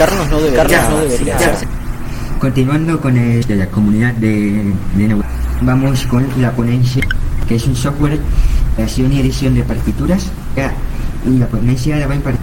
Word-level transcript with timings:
Carlos 0.00 0.30
no 0.30 0.40
debería, 0.40 0.88
no 0.88 0.98
debería. 1.00 1.36
Continuando 2.38 2.98
con 3.02 3.18
el 3.18 3.44
de 3.44 3.54
la 3.56 3.66
comunidad 3.66 4.14
de, 4.14 4.72
de 4.94 5.08
Neu- 5.08 5.22
vamos 5.60 6.06
con 6.06 6.26
la 6.40 6.52
ponencia, 6.52 7.06
que 7.46 7.56
es 7.56 7.66
un 7.66 7.76
software 7.76 8.12
de 8.12 8.20
creación 8.76 9.12
y 9.12 9.20
edición 9.20 9.54
de 9.54 9.62
partituras. 9.62 10.30
Ya, 10.56 10.72
Y 11.26 11.36
la 11.36 11.46
ponencia 11.48 11.96
la 11.98 12.06
va 12.06 12.14
a 12.14 12.16
impartir. 12.16 12.40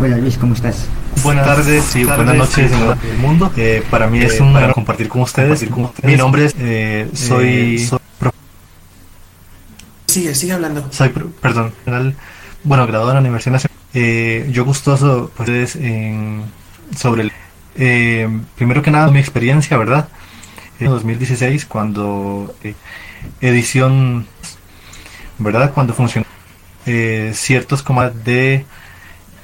Hola 0.00 0.16
Luis, 0.18 0.38
¿cómo 0.38 0.54
estás? 0.54 0.86
Buenas 1.24 1.44
tardes 1.44 1.96
y 1.96 2.04
buenas 2.04 2.36
noches 2.36 2.70
en 2.70 2.78
todo 2.78 2.92
el 3.10 3.18
mundo. 3.18 3.52
Eh, 3.56 3.82
para 3.90 4.06
mí 4.06 4.20
es 4.20 4.38
un 4.38 4.54
honor 4.54 4.72
compartir 4.72 5.08
con 5.08 5.22
ustedes. 5.22 5.66
Mi 6.04 6.14
nombre 6.14 6.44
es, 6.44 6.54
eh, 6.60 7.10
soy, 7.14 7.80
soy, 7.80 7.98
pro- 8.20 8.32
Sigue, 10.06 10.36
sigue 10.36 10.52
hablando. 10.52 10.86
soy 10.92 11.08
pro- 11.08 11.30
perdón, 11.40 11.72
bueno, 12.62 12.86
graduado 12.86 13.10
en 13.10 13.14
la 13.16 13.20
Universidad 13.22 13.54
Nacional. 13.54 13.76
Eh, 13.92 14.48
yo 14.52 14.64
gustoso, 14.64 15.32
pues, 15.36 15.48
ustedes 15.48 15.74
en, 15.76 16.44
sobre 16.96 17.22
el, 17.22 17.32
eh, 17.76 18.28
primero 18.56 18.82
que 18.82 18.90
nada, 18.90 19.10
mi 19.10 19.18
experiencia, 19.18 19.76
¿verdad? 19.76 20.08
En 20.80 20.88
2016, 20.88 21.66
cuando 21.66 22.54
eh, 22.62 22.74
edición, 23.40 24.26
¿verdad? 25.38 25.72
Cuando 25.72 25.94
funcionó 25.94 26.26
eh, 26.86 27.32
ciertos 27.34 27.82
comandos 27.82 28.24
de 28.24 28.66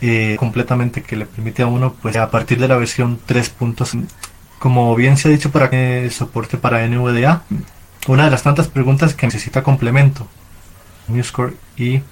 eh, 0.00 0.36
completamente 0.38 1.02
que 1.02 1.16
le 1.16 1.26
permite 1.26 1.62
a 1.62 1.66
uno, 1.66 1.94
pues 2.00 2.16
a 2.16 2.30
partir 2.30 2.58
de 2.58 2.68
la 2.68 2.76
versión 2.76 3.18
3.0, 3.26 4.06
como 4.58 4.94
bien 4.94 5.16
se 5.16 5.28
ha 5.28 5.30
dicho 5.30 5.50
para 5.50 5.70
que 5.70 6.08
soporte 6.10 6.56
para 6.56 6.86
NVDA, 6.86 7.42
una 8.06 8.24
de 8.24 8.30
las 8.30 8.42
tantas 8.42 8.68
preguntas 8.68 9.14
que 9.14 9.26
necesita 9.26 9.62
complemento, 9.62 10.28
MuseScore, 11.08 11.54
y 11.76 12.02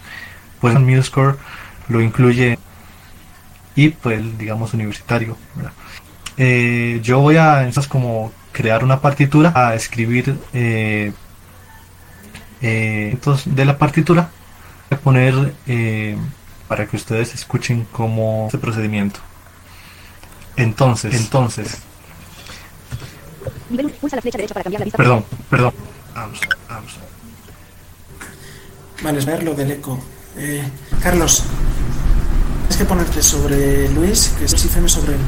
pues 0.61 0.79
MuseScore 0.79 1.37
lo 1.89 2.01
incluye 2.01 2.59
y 3.77 3.91
pues 3.91 4.39
digamos 4.39 4.75
universitario. 4.75 5.37
Eh, 6.39 7.00
yo 7.03 7.20
voy 7.20 7.37
a 7.37 7.62
entonces 7.62 7.89
como 7.89 8.33
crear 8.53 8.83
una 8.83 9.00
partitura, 9.00 9.53
a 9.55 9.75
escribir 9.75 10.37
eh, 10.53 11.12
eh, 12.62 13.11
entonces 13.12 13.55
de 13.55 13.65
la 13.65 13.78
partitura, 13.78 14.31
voy 14.91 14.98
a 14.98 15.00
poner 15.00 15.55
eh, 15.67 16.17
para 16.67 16.87
que 16.87 16.97
ustedes 16.97 17.34
escuchen 17.34 17.87
cómo 17.92 18.47
este 18.47 18.59
procedimiento. 18.59 19.20
Entonces, 20.56 21.15
entonces, 21.15 21.78
Nivel 23.69 23.87
1. 23.87 23.95
Pulsa 23.97 24.17
la 24.17 24.22
flecha 24.22 24.39
derecha 24.39 24.55
para 24.55 24.65
cambiar 24.65 24.81
la 24.81 24.84
vista. 24.84 24.97
perdón, 24.97 25.25
perdón. 25.50 25.75
Vamos, 26.15 26.41
vamos. 26.69 26.98
Vale, 29.03 29.19
es 29.19 29.27
ver 29.27 29.43
lo 29.43 29.55
del 29.55 29.72
eco. 29.72 30.03
Eh, 30.37 30.62
Carlos, 31.03 31.45
tienes 32.77 32.78
que 32.78 32.84
ponerte 32.84 33.22
sobre 33.22 33.88
Luis, 33.91 34.34
que 34.38 34.44
es 34.44 34.52
IFM 34.64 34.86
sobre 34.88 35.14
él. 35.14 35.20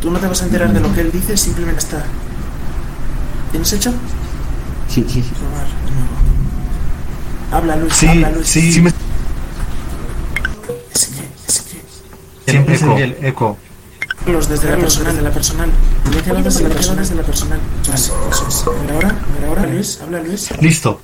Tú 0.00 0.10
no 0.10 0.18
te 0.18 0.26
vas 0.26 0.42
a 0.42 0.46
enterar 0.46 0.72
de 0.72 0.80
lo 0.80 0.92
que 0.92 1.02
él 1.02 1.12
dice, 1.12 1.36
simplemente 1.36 1.78
está. 1.80 2.02
¿Tienes 3.52 3.72
hecho? 3.72 3.92
Sí, 4.88 5.04
sí, 5.08 5.22
sí. 5.22 5.30
Probar 5.38 5.66
de 5.66 5.90
nuevo. 5.92 6.12
Habla 7.52 7.76
Luis, 7.76 7.94
Sí, 7.94 8.08
habla 8.08 8.30
Luis. 8.30 8.48
sí, 8.48 8.72
sí 8.72 8.80
me- 8.80 8.90
Es 10.92 11.06
que, 11.06 11.28
es 11.46 11.60
que. 11.60 12.50
siempre 12.50 12.76
se 12.78 12.86
oye 12.86 13.04
el 13.04 13.24
eco. 13.24 13.56
Carlos, 14.24 14.48
desde 14.48 14.70
la 14.70 14.76
personal, 14.78 15.12
desde 15.14 15.22
la 15.22 15.30
personal. 15.34 15.70
Desde 16.10 16.32
la 16.34 16.42
personal, 16.42 16.96
desde 16.98 17.14
la 17.14 17.22
personal. 17.22 17.60
Eso 17.94 18.28
es, 18.30 18.36
eso 18.36 18.48
es. 18.48 18.66
A 18.66 18.70
ver 18.82 18.92
ahora, 18.94 19.08
a 19.08 19.40
ver 19.40 19.48
ahora, 19.48 19.66
Luis, 19.66 20.00
habla 20.02 20.20
Luis. 20.20 20.50
Listo. 20.60 21.00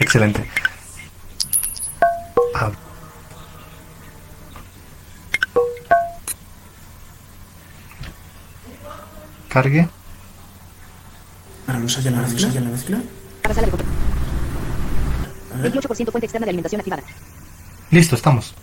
Excelente. 0.00 0.48
Ah, 2.54 2.70
Cargue. 9.56 9.88
Ahora 11.66 11.78
nos 11.78 11.96
oye 11.96 12.10
la 12.10 12.20
mezcla, 12.20 12.60
la 12.60 12.68
mezcla. 12.68 12.98
Para 13.40 13.54
sala 13.54 13.64
de 13.64 13.70
control. 13.70 13.90
A 15.54 15.62
ver. 15.62 15.72
28% 15.72 16.10
fuente 16.10 16.26
externa 16.26 16.44
de 16.44 16.50
alimentación 16.50 16.80
activada. 16.80 17.02
Listo, 17.90 18.16
estamos. 18.16 18.54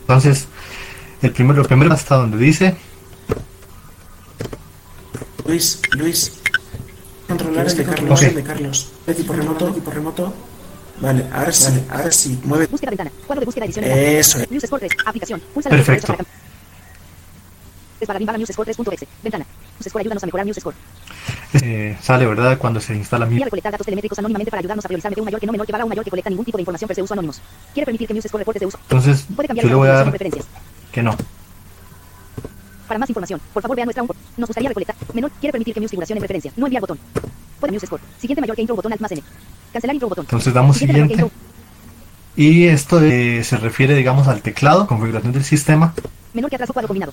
Entonces, 0.00 0.46
el 1.22 1.32
primero, 1.32 1.62
lo 1.62 1.68
primero 1.68 1.92
hasta 1.92 2.16
donde 2.16 2.38
dice 2.38 2.76
Luis, 5.46 5.80
Luis. 5.92 6.32
Controlar 7.26 7.66
el 7.66 7.76
de 7.76 7.84
Carlos, 7.84 8.18
Ok. 8.20 8.26
el 8.26 8.34
de 8.34 8.42
Carlos. 8.42 8.92
Equipo 9.06 9.32
remoto, 9.34 9.68
equipo 9.68 9.90
remoto. 9.90 10.34
Vale, 11.00 11.24
ahora 11.32 11.52
sí, 11.52 11.84
ahora 11.90 12.10
sí. 12.10 12.40
Mueve. 12.44 12.66
Búsqueda 12.66 12.90
ventana. 12.90 13.10
Cuadro 13.26 13.40
de 13.40 13.46
búsqueda 13.46 13.64
edición. 13.66 13.84
Eso 13.84 14.38
es. 14.38 14.50
News 14.50 14.64
Score 14.66 14.80
3. 14.80 14.92
Aplicación. 15.06 15.40
Pulsa 15.54 15.70
la 15.70 15.76
Perfecto. 15.76 16.06
cambiar. 16.08 16.26
Es 18.00 18.06
para 18.06 18.18
barra 18.20 18.38
News 18.38 18.48
Score 18.52 18.68
3.exe. 18.68 19.06
Ventana. 19.22 19.44
News 19.44 19.86
Score 19.88 20.00
ayúdanos 20.02 20.22
a 20.22 20.26
mejorar 20.26 20.46
News 20.46 20.56
Score. 20.58 20.74
eh, 21.62 21.96
sale, 22.02 22.26
¿verdad? 22.26 22.58
Cuando 22.58 22.80
se 22.80 22.94
instala 22.94 23.26
mi 23.26 23.38
recolectar 23.38 23.72
datos 23.72 23.84
telemétricos 23.84 24.18
anónimamente 24.18 24.50
para 24.50 24.60
ayudarnos 24.60 24.84
a 24.84 24.88
priorizar 24.88 25.14
de 25.14 25.20
un 25.20 25.24
mayor 25.26 25.40
que 25.40 25.46
no 25.46 25.52
menor 25.52 25.66
que 25.66 25.72
barra 25.72 25.84
un 25.84 25.88
mayor 25.90 26.04
que 26.04 26.10
colecta 26.10 26.30
ningún 26.30 26.44
tipo 26.44 26.58
de 26.58 26.62
información 26.62 26.88
per 26.88 26.94
se 26.96 27.02
uso 27.02 27.14
anónimos. 27.14 27.40
Quiere 27.74 27.84
permitir 27.86 28.08
que 28.08 28.14
News 28.14 28.24
Score 28.26 28.40
reportes 28.40 28.60
de 28.60 28.66
uso. 28.66 28.78
Entonces, 28.82 29.24
Puede 29.34 29.48
cambiar 29.48 29.64
yo 29.64 29.68
le 29.68 29.72
la 29.72 29.76
voy 29.78 29.88
a 29.88 29.92
dar 29.92 30.10
preferencias. 30.10 30.46
que 30.92 31.02
no. 31.02 31.16
Para 32.88 32.98
más 32.98 33.08
información, 33.10 33.40
por 33.52 33.62
favor 33.62 33.76
vea 33.76 33.84
nuestra 33.84 34.02
un. 34.02 34.08
Nos 34.38 34.48
gustaría 34.48 34.70
recolectar. 34.70 34.96
Menor 35.12 35.30
quiere 35.32 35.52
permitir 35.52 35.74
que 35.74 35.80
News 35.80 35.90
figuración 35.90 36.16
en 36.16 36.20
preferencia. 36.20 36.52
No 36.56 36.66
enviar 36.66 36.80
botón. 36.80 36.98
Puede 37.60 37.72
News 37.72 37.82
Score. 37.84 38.00
Siguiente 38.18 38.40
mayor 38.40 38.56
que 38.56 38.62
intro 38.62 38.74
botón 38.76 38.92
alt 38.92 39.00
más 39.00 39.12
N. 39.12 39.22
Cancelar 39.72 39.94
intro 39.94 40.08
botón. 40.08 40.24
Entonces 40.24 40.54
damos 40.54 40.76
Siguiente 40.78 41.14
siguiente. 41.14 41.34
Y 42.34 42.66
esto 42.66 43.00
eh, 43.02 43.42
se 43.44 43.56
refiere, 43.58 43.94
digamos, 43.94 44.26
al 44.28 44.40
teclado, 44.42 44.86
configuración 44.86 45.32
del 45.32 45.44
sistema. 45.44 45.92
Menor 46.32 46.48
que 46.50 46.56
atrás 46.56 46.70
o 46.70 46.72
cuadro 46.72 46.88
combinado. 46.88 47.12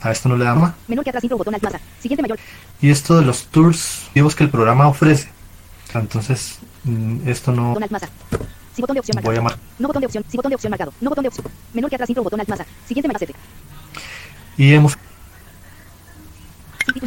A 0.00 0.12
esto 0.12 0.28
no 0.28 0.36
le 0.36 0.44
damos. 0.44 0.70
Menor 0.88 1.04
que 1.04 1.10
atrás 1.10 1.24
intro 1.24 1.36
botón 1.36 1.54
alt 1.54 1.62
más. 1.64 1.74
Siguiente 2.00 2.22
mayor. 2.22 2.38
Y 2.80 2.90
esto 2.90 3.18
de 3.18 3.24
los 3.26 3.46
tours 3.46 4.08
vivos 4.14 4.34
que 4.34 4.44
el 4.44 4.50
programa 4.50 4.88
ofrece. 4.88 5.28
Entonces, 5.94 6.58
mm, 6.84 7.28
esto 7.28 7.52
no 7.52 7.68
Botón 7.68 7.82
alt 7.82 7.92
más. 7.92 8.02
Si 8.74 8.80
botón 8.82 8.94
de 8.94 9.00
opción 9.00 9.16
voy 9.22 9.34
a 9.36 9.40
marcado. 9.40 9.56
llamar. 9.56 9.58
No 9.78 9.88
botón 9.88 10.00
de 10.00 10.06
opción. 10.06 10.24
Si 10.28 10.36
botón 10.36 10.50
de 10.50 10.54
opción 10.54 10.70
marcado. 10.70 10.92
No 11.00 11.10
botón 11.10 11.22
de 11.22 11.28
opción. 11.28 11.46
Menor 11.74 11.90
que 11.90 11.96
atrás 11.96 12.08
intro 12.10 12.22
botón 12.22 12.40
alt 12.40 12.48
más. 12.48 12.60
Siguiente 12.86 13.08
mayor. 13.08 13.30
Y 14.56 14.72
hemos 14.72 14.96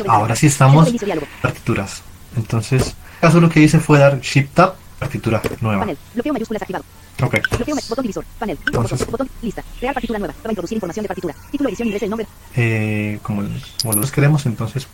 ahora 0.08 0.36
sí 0.36 0.48
estamos 0.48 0.92
diálogo. 0.92 1.28
partituras. 1.42 2.02
Entonces, 2.36 2.82
en 2.82 2.88
este 2.90 3.20
caso 3.22 3.40
lo 3.42 3.50
que 3.50 3.60
hice 3.62 3.80
fue 3.80 3.98
dar 4.00 4.20
Shift 4.22 4.54
Tab, 4.54 4.76
partitura 5.00 5.42
nueva. 5.62 5.82
Panel. 5.82 5.98
Bloqueo 6.14 6.34
mayúsculas 6.34 6.62
activado. 6.62 6.86
Ok. 7.24 7.38
Bloqueo 7.58 7.76
botón 7.90 8.04
divisor. 8.04 8.26
Panel. 8.38 8.58
Entonces- 8.66 9.06
Botón. 9.08 9.30
Lista. 9.42 9.64
Crear 9.80 9.94
partitura 9.94 10.20
nueva. 10.20 10.34
Para 10.42 10.52
introducir 10.52 10.76
información 10.76 11.04
de 11.04 11.08
partitura. 11.08 11.36
Título 11.52 11.70
edición 11.70 11.88
ingrese 11.88 12.06
el 12.06 12.12
nombre. 12.12 12.28
Eh, 12.56 13.20
como, 13.24 13.44
como 13.81 13.94
los 14.00 14.12
queremos, 14.12 14.46
entonces 14.46 14.88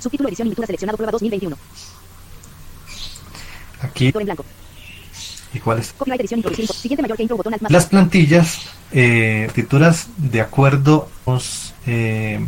Subtítulo 0.00 0.28
edición 0.28 0.46
miniatura 0.46 0.66
seleccionado 0.66 0.96
prueba 0.96 1.12
2021. 1.12 1.56
aquí 3.82 4.12
en 4.14 4.24
blanco. 4.24 4.44
Y 5.52 5.58
cuáles 5.58 5.94
A. 7.66 7.68
las 7.68 7.86
plantillas 7.86 8.60
eh, 8.92 9.44
partituras 9.46 10.08
de 10.16 10.40
acuerdo 10.40 11.08
los, 11.24 11.74
eh, 11.86 12.44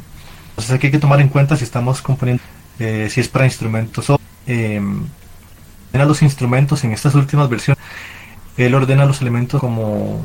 entonces 0.51 0.75
aquí 0.75 0.87
hay 0.87 0.93
que 0.93 0.99
tomar 0.99 1.21
en 1.21 1.29
cuenta 1.29 1.57
si 1.57 1.65
estamos 1.65 2.03
componiendo 2.03 2.43
eh, 2.79 3.09
si 3.11 3.21
es 3.21 3.29
para 3.29 3.45
instrumentos 3.45 4.11
o 4.11 4.21
eh, 4.47 4.81
ordena 5.93 6.05
los 6.05 6.23
instrumentos 6.23 6.83
en 6.85 6.93
estas 6.93 7.15
últimas 7.15 7.49
versiones 7.49 7.83
él 8.57 8.75
ordena 8.75 9.05
los 9.05 9.21
elementos 9.21 9.61
como 9.61 10.23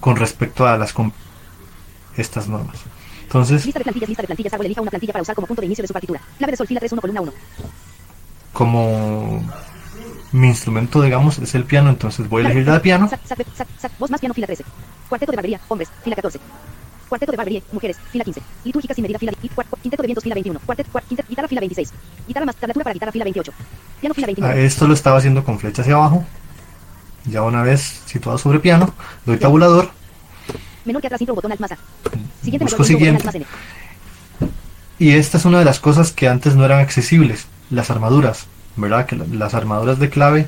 con 0.00 0.16
respecto 0.16 0.66
a 0.66 0.76
las 0.76 0.92
estas 2.16 2.48
normas 2.48 2.78
entonces 3.22 3.64
Lista 3.64 3.78
de 3.78 3.84
plantillas, 3.84 4.08
lista 4.10 4.22
de 4.22 4.26
plantillas. 4.26 4.52
Árbol 4.52 4.66
elija 4.66 4.82
una 4.82 4.90
plantilla 4.90 5.12
para 5.14 5.22
usar 5.22 5.34
como 5.34 5.46
punto 5.46 5.62
de 5.62 5.66
inicio 5.66 5.82
de 5.82 5.88
su 5.88 5.94
partitura. 5.94 6.20
Clave 6.36 6.50
de 6.50 6.56
sol, 6.58 6.66
fila 6.66 6.80
3, 6.80 6.92
1, 6.92 7.00
columna 7.00 7.20
1. 7.22 7.32
como 8.52 9.42
mi 10.32 10.48
instrumento 10.48 11.00
digamos 11.02 11.38
es 11.38 11.54
el 11.54 11.64
piano 11.64 11.90
entonces 11.90 12.28
voy 12.28 12.42
a 12.42 12.46
elegir 12.46 12.66
la 12.66 12.74
de 12.74 12.80
piano 12.80 13.10
voz 13.98 14.10
más 14.10 14.20
piano, 14.20 14.34
fila 14.34 14.46
13. 14.46 14.64
Cuarteto 15.08 15.32
de 15.32 15.36
barbería, 15.36 15.60
hombres, 15.68 15.90
fila 16.02 16.16
14. 16.16 16.40
Cuarteto 17.08 17.32
de 17.32 17.36
barbería, 17.36 17.62
mujeres, 17.72 17.98
fila 18.10 18.24
15. 18.24 18.40
Litúrgica 18.64 18.94
sin 18.94 19.02
medida, 19.02 19.18
fila 19.18 19.32
Quinteto 19.82 20.02
de 20.02 20.06
vientos, 20.06 20.22
fila 20.24 20.34
21. 20.34 20.60
Cuarteto, 20.60 20.90
cuar- 20.90 21.04
quinteto, 21.04 21.28
guitarra, 21.28 21.48
fila 21.48 21.60
26. 21.60 21.92
Guitarra 22.26 22.46
más, 22.46 22.56
tablatura 22.56 22.84
para 22.84 22.94
guitarra, 22.94 23.12
fila 23.12 23.24
28. 23.24 23.52
Piano, 24.00 24.14
fila 24.14 24.24
Ah, 24.24 24.28
29. 24.28 24.64
esto 24.64 24.86
lo 24.88 24.94
estaba 24.94 25.18
haciendo 25.18 25.44
con 25.44 25.58
flecha 25.58 25.82
hacia 25.82 25.94
abajo 25.94 26.24
ya 27.26 27.42
una 27.42 27.62
vez 27.62 28.00
situado 28.06 28.38
sobre 28.38 28.58
piano 28.58 28.92
doy 29.26 29.36
tabulador 29.36 29.90
Menor 30.84 31.00
que 31.02 31.06
atrás, 31.08 31.20
intro, 31.20 31.34
botón 31.34 31.52
alt 31.52 31.60
más 31.60 31.72
A. 31.72 31.78
Siguiente 32.42 32.64
busco 32.64 32.78
botón 32.78 32.86
siguiente 32.86 33.24
más 33.24 33.34
N. 33.34 33.46
y 34.98 35.10
esta 35.12 35.36
es 35.38 35.44
una 35.44 35.58
de 35.58 35.64
las 35.64 35.78
cosas 35.78 36.10
que 36.12 36.28
antes 36.28 36.56
no 36.56 36.64
eran 36.64 36.80
accesibles 36.80 37.46
las 37.70 37.90
armaduras 37.90 38.46
verdad 38.76 39.06
que 39.06 39.16
la- 39.16 39.26
las 39.26 39.54
armaduras 39.54 39.98
de 39.98 40.08
clave 40.10 40.46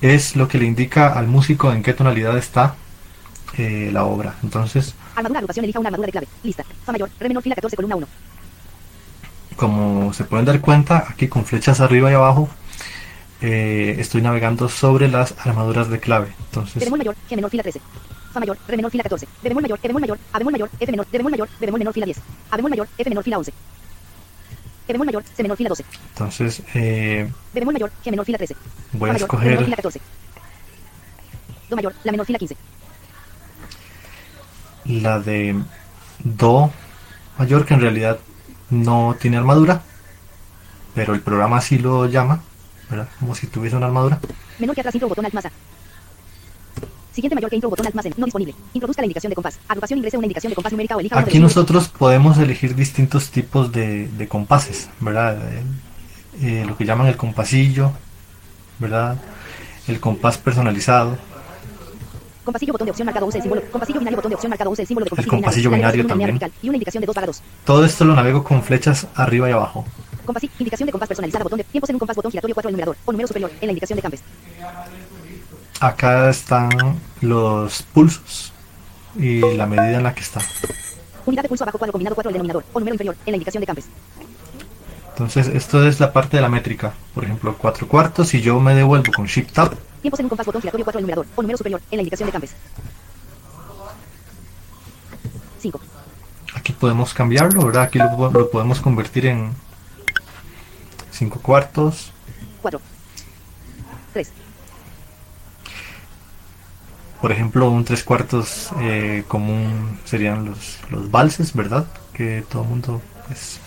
es 0.00 0.36
lo 0.36 0.48
que 0.48 0.58
le 0.58 0.66
indica 0.66 1.12
al 1.12 1.26
músico 1.28 1.72
en 1.72 1.82
qué 1.82 1.92
tonalidad 1.94 2.36
está 2.36 2.74
eh, 3.56 3.90
la 3.92 4.04
obra 4.04 4.34
entonces 4.42 4.94
Armadura, 5.16 5.38
agrupación, 5.38 5.64
elija 5.64 5.78
una 5.78 5.88
armadura 5.88 6.06
de 6.06 6.12
clave. 6.12 6.28
Lista. 6.42 6.64
Fa 6.84 6.90
mayor, 6.92 7.08
re 7.20 7.28
menor, 7.28 7.42
fila 7.42 7.54
14, 7.54 7.76
columna 7.76 7.94
1. 7.96 8.06
como 9.56 10.12
se 10.12 10.24
pueden 10.24 10.44
dar 10.44 10.60
cuenta, 10.60 11.04
aquí 11.08 11.28
con 11.28 11.44
flechas 11.44 11.80
arriba 11.80 12.10
y 12.10 12.14
abajo, 12.14 12.48
eh, 13.40 13.94
estoy 13.98 14.22
navegando 14.22 14.68
sobre 14.68 15.06
las 15.08 15.34
armaduras 15.46 15.88
de 15.88 16.00
clave. 16.00 16.32
Entonces, 16.46 16.82
bemol 16.84 16.98
mayor, 16.98 17.14
G 17.30 17.36
menor 17.36 17.50
fila 17.50 17.62
13. 17.62 17.80
Fa 18.32 18.40
mayor, 18.40 18.58
Re 18.66 18.76
menor 18.76 18.90
fila 18.90 19.04
14. 19.04 19.26
De 19.42 19.48
bemol 19.48 19.62
mayor, 19.62 19.78
E 19.80 19.86
bemol 19.86 20.00
mayor, 20.00 20.18
A 20.32 20.38
bemol 20.38 20.52
mayor, 20.52 20.70
F 20.80 20.90
menor, 20.90 21.06
De 21.06 21.18
bemol 21.18 21.30
mayor, 21.30 21.48
B 21.60 21.66
bemol 21.66 21.78
menor 21.78 21.94
fila 21.94 22.06
10. 22.06 22.18
A 22.50 22.56
bemol 22.56 22.70
mayor, 22.70 22.88
F 22.98 23.08
menor 23.08 23.22
fila 23.22 23.38
11. 23.38 23.52
E 24.86 24.92
bemol 24.92 25.06
mayor, 25.06 25.22
C 25.24 25.42
menor 25.42 25.56
fila 25.56 25.68
12. 25.70 25.84
entonces 26.12 26.62
eh, 26.74 27.30
De 27.52 27.60
bemol 27.60 27.72
mayor, 27.74 27.90
G 28.04 28.10
menor 28.10 28.26
fila 28.26 28.38
13. 28.38 28.54
voy 28.92 29.10
a 29.10 29.12
mayor, 29.14 29.28
Re 29.30 29.36
menor 29.38 29.54
escoger 29.56 29.64
fila 29.64 29.76
14. 29.76 30.00
Do 31.70 31.76
mayor, 31.76 31.94
La 32.04 32.12
menor 32.12 32.26
fila 32.26 32.38
15. 32.38 32.56
la 34.86 35.18
de 35.20 35.62
Do 36.22 36.70
mayor, 37.38 37.64
que 37.64 37.74
en 37.74 37.80
realidad 37.80 38.18
no 38.70 39.16
tiene 39.18 39.36
armadura, 39.38 39.82
pero 40.94 41.14
el 41.14 41.20
programa 41.20 41.60
sí 41.60 41.78
lo 41.78 42.06
llama, 42.06 42.40
¿verdad? 42.90 43.08
Como 43.18 43.34
si 43.34 43.46
tuviese 43.46 43.76
una 43.76 43.86
armadura. 43.86 44.20
Menor 44.58 44.74
que 44.74 44.80
atrás 44.82 44.94
intro 44.94 45.08
botón 45.08 45.24
alt 45.24 45.34
más 45.34 45.46
A. 45.46 45.50
Siguiente 47.14 47.36
mayor 47.36 47.48
que 47.48 47.56
intro 47.56 47.70
botón 47.70 47.86
alt 47.86 47.94
más 47.94 48.04
N. 48.06 48.14
No 48.18 48.26
disponible. 48.26 48.54
Introduzca 48.72 49.00
la 49.00 49.06
indicación 49.06 49.30
de 49.30 49.36
compás. 49.36 49.60
Agrupación 49.68 49.98
ingrese 49.98 50.16
una 50.16 50.26
indicación 50.26 50.50
de 50.50 50.56
compás 50.56 50.72
numérica 50.72 50.96
o 50.96 51.00
elija 51.00 51.18
Aquí 51.18 51.38
nosotros 51.38 51.88
podemos 51.88 52.36
elegir 52.38 52.74
distintos 52.74 53.30
tipos 53.30 53.70
de, 53.70 54.08
de 54.08 54.26
compases, 54.26 54.90
¿verdad? 54.98 55.38
Eh, 55.40 55.62
eh, 56.42 56.64
lo 56.66 56.76
que 56.76 56.84
llaman 56.84 57.06
el 57.06 57.16
compasillo, 57.16 57.92
¿verdad? 58.80 59.16
El 59.86 60.00
compás 60.00 60.38
personalizado, 60.38 61.16
Compasillo 62.44 62.72
botón 62.72 62.84
de 62.84 62.90
opción 62.90 63.06
marcado 63.06 63.26
use 63.26 63.38
el 63.38 63.42
símbolo. 63.42 63.62
Compasillo 63.70 64.00
binario 64.00 64.16
botón 64.16 64.30
de 64.30 64.34
opción 64.34 64.50
marcado 64.50 64.70
use 64.70 64.82
el 64.82 64.88
símbolo 64.88 65.04
de 65.04 65.10
compasillo, 65.10 65.30
compasillo 65.30 65.70
La 65.70 65.76
letra 65.76 65.92
binario 65.92 66.02
línea 66.02 66.08
también. 66.08 66.38
vertical 66.38 66.52
Y 66.62 66.68
una 66.68 66.76
indicación 66.76 67.00
de 67.00 67.06
2 67.06 67.14
barra 67.14 67.26
2. 67.28 67.42
Todo 67.64 67.84
esto 67.86 68.04
lo 68.04 68.14
navego 68.14 68.44
con 68.44 68.62
flechas 68.62 69.06
arriba 69.14 69.48
y 69.48 69.52
abajo. 69.52 69.86
Compás, 70.26 70.44
indicación 70.58 70.86
de 70.86 70.92
compás 70.92 71.08
personalizada, 71.08 71.44
botón 71.44 71.58
de 71.58 71.64
tiempos 71.64 71.88
en 71.88 71.96
un 71.96 72.00
compás, 72.00 72.16
botón 72.16 72.30
giratorio 72.32 72.54
4 72.54 72.68
el 72.68 72.72
numerador, 72.74 72.96
o 73.04 73.12
número 73.12 73.28
superior, 73.28 73.50
en 73.60 73.66
la 73.66 73.72
indicación 73.72 73.96
de 73.96 74.02
campes. 74.02 74.22
Acá 75.80 76.30
están 76.30 76.70
los 77.20 77.82
pulsos 77.82 78.52
y 79.16 79.40
la 79.40 79.66
medida 79.66 79.96
en 79.96 80.02
la 80.02 80.14
que 80.14 80.22
está. 80.22 80.40
Unidad 81.26 81.42
de 81.42 81.48
pulso 81.48 81.64
abajo 81.64 81.78
cuadro 81.78 81.92
combinado 81.92 82.14
4 82.14 82.30
el 82.30 82.32
denominador, 82.34 82.64
o 82.72 82.78
número 82.78 82.94
inferior, 82.94 83.16
en 83.26 83.32
la 83.32 83.36
indicación 83.36 83.60
de 83.60 83.66
campes. 83.66 83.86
Entonces, 85.10 85.46
esto 85.48 85.86
es 85.86 86.00
la 86.00 86.12
parte 86.12 86.36
de 86.36 86.42
la 86.42 86.48
métrica. 86.48 86.92
Por 87.14 87.24
ejemplo, 87.24 87.56
4 87.56 87.86
cuartos 87.88 88.34
y 88.34 88.40
yo 88.40 88.58
me 88.60 88.74
devuelvo 88.74 89.12
con 89.12 89.26
Shift 89.26 89.52
Tab. 89.52 89.76
Tiempos 90.02 90.20
en 90.20 90.26
un 90.26 90.30
compás, 90.30 90.46
botón 90.46 90.60
giratorio 90.60 90.84
4 90.84 90.98
el 90.98 91.02
numerador, 91.04 91.26
o 91.34 91.42
número 91.42 91.56
superior, 91.56 91.80
en 91.90 91.96
la 91.96 92.02
indicación 92.02 92.26
de 92.26 92.32
campes. 92.32 92.54
5. 95.60 95.80
Aquí 96.54 96.72
podemos 96.72 97.14
cambiarlo, 97.14 97.64
¿verdad? 97.64 97.84
Aquí 97.84 97.98
lo, 97.98 98.30
lo 98.30 98.50
podemos 98.50 98.80
convertir 98.80 99.26
en 99.26 99.52
5 101.12 101.40
cuartos. 101.40 102.12
4. 102.60 102.80
3. 104.12 104.43
Por 107.24 107.32
ejemplo, 107.32 107.70
un 107.70 107.86
3 107.86 108.04
cuartos 108.04 108.68
eh, 108.82 109.24
común 109.26 109.98
serían 110.04 110.44
los, 110.44 110.76
los 110.90 111.10
valses, 111.10 111.54
¿verdad? 111.54 111.86
Que 112.12 112.44
todo 112.50 112.64
el 112.64 112.68
mundo 112.68 113.00
pues, 113.26 113.60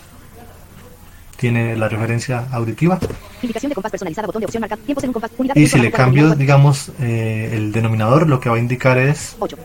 tiene 1.38 1.76
la 1.76 1.90
referencia 1.90 2.46
auditiva. 2.52 3.00
Indicación 3.42 3.70
de 3.72 3.74
compás 3.74 3.90
personalizada, 3.92 4.28
botón 4.28 4.42
de 4.42 4.46
opción 4.46 4.62
marcado, 4.62 4.84
tiempos 4.84 5.04
en 5.06 5.10
un 5.10 5.14
compás, 5.14 5.32
unidad 5.40 5.56
Y 5.56 5.66
si 5.66 5.80
le 5.80 5.92
cambio, 5.92 6.36
digamos, 6.36 6.92
eh, 7.00 7.50
el 7.54 7.72
denominador, 7.72 8.30
lo 8.30 8.40
que 8.40 8.48
va 8.48 8.58
a 8.58 8.60
indicar 8.60 9.00
es 9.00 9.36
8. 9.40 9.58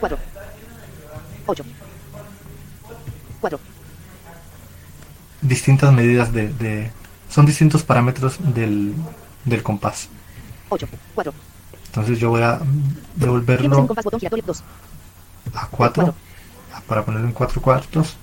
4. 0.00 0.18
8. 1.46 1.64
4. 3.40 3.60
distintas 5.40 5.94
medidas 5.94 6.30
de... 6.30 6.48
de- 6.52 6.90
son 7.30 7.46
distintos 7.46 7.84
parámetros 7.84 8.36
del, 8.54 8.92
del 9.46 9.62
compás. 9.62 10.10
8. 10.68 10.86
4. 11.14 11.32
Entonces 11.98 12.20
yo 12.20 12.30
voy 12.30 12.42
a 12.42 12.60
en 12.60 12.94
devolverlo 13.16 13.88
compás, 13.88 14.04
botón 14.04 14.20
giratorio 14.20 14.44
2. 14.46 14.62
a 15.54 15.66
4 15.66 16.14
para 16.86 17.04
ponerlo 17.04 17.26
en 17.26 17.32
4 17.32 17.60
cuartos. 17.60 18.16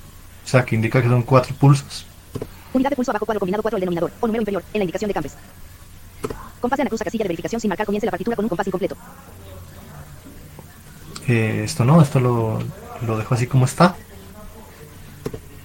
O 0.45 0.47
sea, 0.47 0.63
que 0.63 0.75
indica 0.75 1.01
que 1.01 1.09
son 1.09 1.23
4 1.23 1.53
pulsos. 1.55 2.05
Unidad 2.71 2.91
de 2.91 2.95
pulso 2.95 3.11
abajo 3.11 3.25
cuadro 3.25 3.41
combinado 3.41 3.61
4 3.61 3.75
el 3.75 3.81
denominador, 3.81 4.11
o 4.21 4.27
número 4.27 4.43
inferior, 4.43 4.63
en 4.73 4.79
la 4.79 4.83
indicación 4.85 5.09
de 5.09 5.13
campes. 5.13 5.35
Compás 6.61 6.77
de 6.77 6.83
Ana 6.83 6.89
Cruz 6.89 7.01
a 7.01 7.03
casilla 7.03 7.23
de 7.23 7.27
verificación 7.27 7.59
sin 7.59 7.67
marcar 7.67 7.85
comience 7.85 8.05
la 8.05 8.11
partitura 8.11 8.37
con 8.37 8.45
un 8.45 8.49
compás 8.49 8.67
incompleto. 8.67 8.95
Eh, 11.27 11.63
esto 11.65 11.83
no, 11.83 12.01
esto 12.01 12.21
lo, 12.21 12.59
lo 13.05 13.17
dejo 13.17 13.35
así 13.35 13.45
como 13.45 13.65
está. 13.65 13.93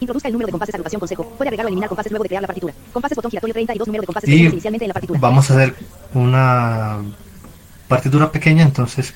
Introduzca 0.01 0.27
el 0.27 0.33
número 0.33 0.47
de 0.47 0.53
compases 0.53 0.75
agrupación 0.75 0.99
consejo. 0.99 1.25
Puede 1.39 1.49
agregar 1.51 1.67
o 1.67 1.69
eliminar 1.69 1.89
compases 1.89 2.11
luego 2.11 2.25
de 2.25 2.29
crear 2.29 2.43
la 2.43 2.49
partitura. 2.49 2.75
Compases 2.93 3.15
botón 3.15 3.31
giratorio 3.31 3.55
32 3.55 3.87
número 3.87 4.03
de 4.03 4.07
compases 4.07 4.31
Y 4.31 4.47
inicialmente 4.47 4.85
en 4.85 4.89
la 4.89 4.95
partitura. 4.95 5.21
vamos 5.21 5.49
a 5.49 5.55
hacer 5.55 5.77
una 6.15 6.99
partitura 7.91 8.33
pequeña, 8.33 8.63
entonces 8.63 9.13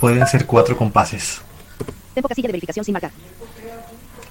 pueden 0.00 0.26
ser 0.26 0.46
4 0.46 0.76
compases. 0.76 1.40
Tempo 2.14 2.28
casilla 2.28 2.48
de 2.48 2.52
verificación 2.52 2.84
sin 2.84 2.94
marcar. 2.94 3.12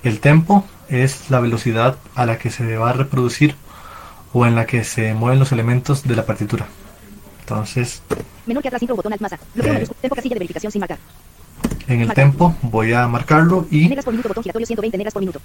El 0.04 0.20
tempo 0.20 0.66
es 0.90 1.30
la 1.30 1.40
velocidad 1.40 1.98
a 2.16 2.26
la 2.26 2.38
que 2.38 2.50
se 2.50 2.76
va 2.78 2.90
a 2.90 2.94
reproducir 2.94 3.56
o 4.34 4.46
en 4.46 4.56
la 4.56 4.66
que 4.66 4.84
se 4.84 5.14
mueven 5.14 5.40
los 5.40 5.52
elementos 5.52 6.04
de 6.04 6.16
la 6.16 6.26
partitura. 6.26 6.68
Entonces, 7.42 8.02
Menor 8.46 8.62
que 8.64 8.68
atrás 8.70 8.82
intro 8.82 8.96
botón 8.96 9.14
alt 9.14 9.22
más 9.22 9.34
A. 9.34 9.40
Bloqueo 9.56 9.74
Eh. 9.74 9.88
Tempo 10.02 10.16
casilla 10.16 10.34
de 10.36 10.40
verificación 10.40 10.72
sin 10.72 10.80
marcar. 10.82 10.98
en 11.88 12.02
el 12.02 12.08
Marca. 12.08 12.22
tempo 12.22 12.56
voy 12.62 12.94
a 12.94 13.08
marcarlo 13.08 13.68
y 13.72 13.88
Negas 13.90 14.06
por 14.06 14.14
minuto 14.14 14.30
botón 14.30 14.44
giratorio 14.44 14.66
120 14.68 14.98
negas 14.98 15.14
por 15.14 15.22
minuto. 15.22 15.40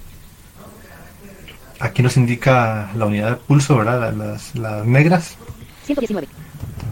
aquí 1.79 2.01
nos 2.03 2.17
indica 2.17 2.89
la 2.95 3.05
unidad 3.05 3.29
de 3.31 3.35
pulso, 3.37 3.77
¿verdad? 3.77 3.99
La- 3.99 4.11
Las, 4.11 4.55
las 4.55 4.85
negras. 4.85 5.35
119. 5.85 6.27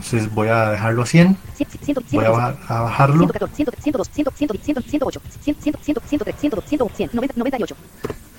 Entonces 0.04 0.34
voy 0.34 0.50
a 0.50 0.72
dejarlo 0.72 1.04
a 1.04 1.06
100. 1.06 1.38
100, 1.56 1.70
100, 1.82 1.98
Voy 2.12 2.26
a, 2.26 2.30
bajar- 2.30 2.58
a 2.68 2.82
bajarlo 2.82 3.16
114, 3.56 3.56
102, 3.82 4.10
100, 4.10 4.28
100, 4.36 4.84
108, 4.84 5.22
100, 5.42 5.56
100, 5.62 5.76
100, 5.82 5.96
103, 6.08 6.36
102, 6.40 6.66
101, 6.68 6.96
100, 6.98 7.10
90, 7.14 7.34
98. 7.38 7.76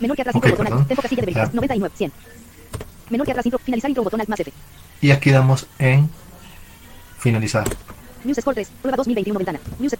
Menor 0.00 0.16
que 0.16 0.22
atrás 0.22 0.36
Ok, 0.36 0.44
intro 0.44 0.50
botón 0.50 0.64
perdón. 0.66 0.78
alt. 0.80 0.88
Tempo 0.88 1.02
casilla 1.02 1.20
de 1.20 1.26
verificación 1.26 1.52
Ya. 1.52 1.56
99, 1.56 1.94
100. 1.96 2.12
Menor 3.10 3.24
que 3.26 3.32
atrás 3.32 3.46
intro. 3.46 3.58
Finalizar 3.60 3.90
intro 3.90 4.04
botón 4.04 4.20
alt 4.20 4.28
más 4.28 4.40
F. 4.40 4.52
y 5.00 5.10
aquí 5.10 5.30
damos 5.30 5.66
en 5.78 6.10
finalizar. 7.18 7.64
News 8.24 8.36
Score 8.40 8.54
3. 8.54 8.68
Prueba 8.82 8.96
2021 8.98 9.38
ventana. 9.38 9.60
News 9.78 9.96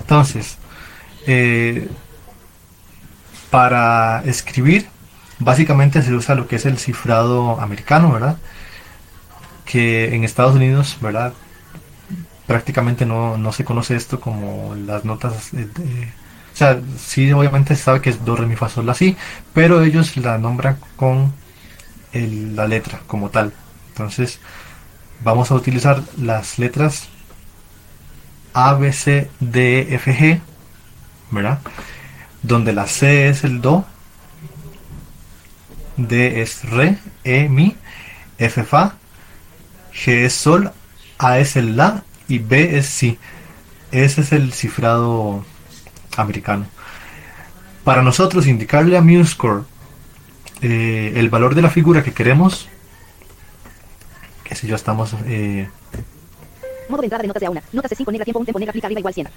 Entonces, 0.00 0.58
eh, 1.26 1.88
para 3.50 4.22
escribir, 4.24 4.88
básicamente 5.38 6.02
se 6.02 6.12
usa 6.12 6.34
lo 6.34 6.46
que 6.46 6.56
es 6.56 6.66
el 6.66 6.78
cifrado 6.78 7.60
americano, 7.60 8.12
¿verdad? 8.12 8.36
Que 9.70 10.14
en 10.14 10.24
Estados 10.24 10.54
Unidos, 10.56 10.98
¿verdad? 11.00 11.32
Prácticamente 12.46 13.06
no, 13.06 13.38
no 13.38 13.52
se 13.52 13.64
conoce 13.64 13.94
esto 13.96 14.20
como 14.20 14.74
las 14.74 15.04
notas. 15.04 15.52
eh, 15.54 15.68
de- 15.74 16.12
o 16.52 16.56
sea, 16.60 16.80
sí, 16.98 17.30
obviamente 17.32 17.76
se 17.76 17.82
sabe 17.84 18.00
que 18.02 18.10
es 18.10 18.24
do, 18.24 18.36
re, 18.36 18.44
mi, 18.46 18.56
fa, 18.56 18.68
sol, 18.68 18.84
la, 18.84 18.94
si, 18.94 19.16
pero 19.54 19.82
ellos 19.82 20.16
la 20.16 20.36
nombran 20.36 20.78
con 20.96 21.32
la 22.12 22.66
letra 22.68 23.00
como 23.06 23.30
tal. 23.30 23.52
Entonces, 23.90 24.40
vamos 25.24 25.50
a 25.50 25.54
utilizar 25.56 26.02
las 26.18 26.58
letras 26.58 27.08
A, 28.54 28.74
B, 28.74 28.92
C, 28.92 29.30
D, 29.40 29.80
E, 29.80 29.94
F, 29.96 30.12
G, 30.12 30.40
¿verdad? 31.30 31.60
Donde 32.42 32.72
la 32.72 32.86
C 32.86 33.28
es 33.28 33.44
el 33.44 33.60
Do, 33.62 33.86
D 35.96 36.40
es 36.40 36.64
Re, 36.70 36.98
E, 37.24 37.48
Mi, 37.48 37.76
F, 38.38 38.64
Fa, 38.64 38.94
G 39.92 40.24
es 40.24 40.32
Sol, 40.32 40.72
A 41.18 41.38
es 41.38 41.56
el 41.56 41.76
La 41.76 42.04
y 42.28 42.38
B 42.38 42.78
es 42.78 42.86
Si. 42.86 43.18
Ese 43.90 44.20
es 44.20 44.32
el 44.32 44.52
cifrado 44.52 45.44
americano. 46.16 46.66
Para 47.84 48.02
nosotros 48.02 48.46
indicarle 48.46 48.96
a 48.96 49.00
MuseScore 49.00 49.64
eh, 50.62 51.12
el 51.16 51.30
valor 51.30 51.54
de 51.54 51.62
la 51.62 51.70
figura 51.70 52.02
que 52.04 52.12
queremos, 52.12 52.68
que 54.44 54.54
si 54.54 54.66
yo 54.66 54.76
estamos 54.76 55.14
eh, 55.26 55.68
Modo 56.90 57.02
de 57.02 57.06
entrada 57.06 57.22
de 57.22 57.28
notas 57.28 57.40
de 57.40 57.46
a 57.46 57.50
una. 57.50 57.62
Notas 57.72 57.90
de 57.90 57.96
5 57.96 58.10
negra 58.10 58.24
tiempo 58.24 58.40
un 58.40 58.46
tempo 58.46 58.58
negra 58.58 58.72
clic 58.72 58.84
arriba 58.84 58.98
igual 58.98 59.14
100. 59.14 59.28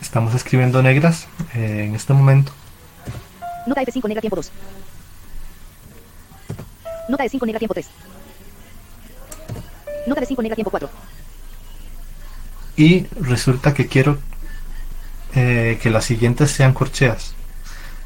Estamos 0.00 0.34
escribiendo 0.34 0.82
negras 0.82 1.28
eh, 1.54 1.84
en 1.86 1.94
este 1.94 2.14
momento. 2.14 2.52
Nota 3.66 3.82
F5 3.82 4.08
negra 4.08 4.22
tiempo 4.22 4.36
2. 4.36 4.50
Nota 7.10 7.22
de 7.22 7.28
5 7.28 7.46
negra 7.46 7.58
tiempo 7.58 7.74
3. 7.74 7.86
Nota 10.06 10.20
de 10.20 10.26
5 10.26 10.42
negra 10.42 10.56
tiempo 10.56 10.70
4. 10.70 10.88
Y 12.76 13.06
resulta 13.20 13.74
que 13.74 13.86
quiero 13.86 14.18
eh, 15.34 15.78
que 15.82 15.90
las 15.90 16.04
siguientes 16.04 16.50
sean 16.50 16.72
corcheas. 16.72 17.34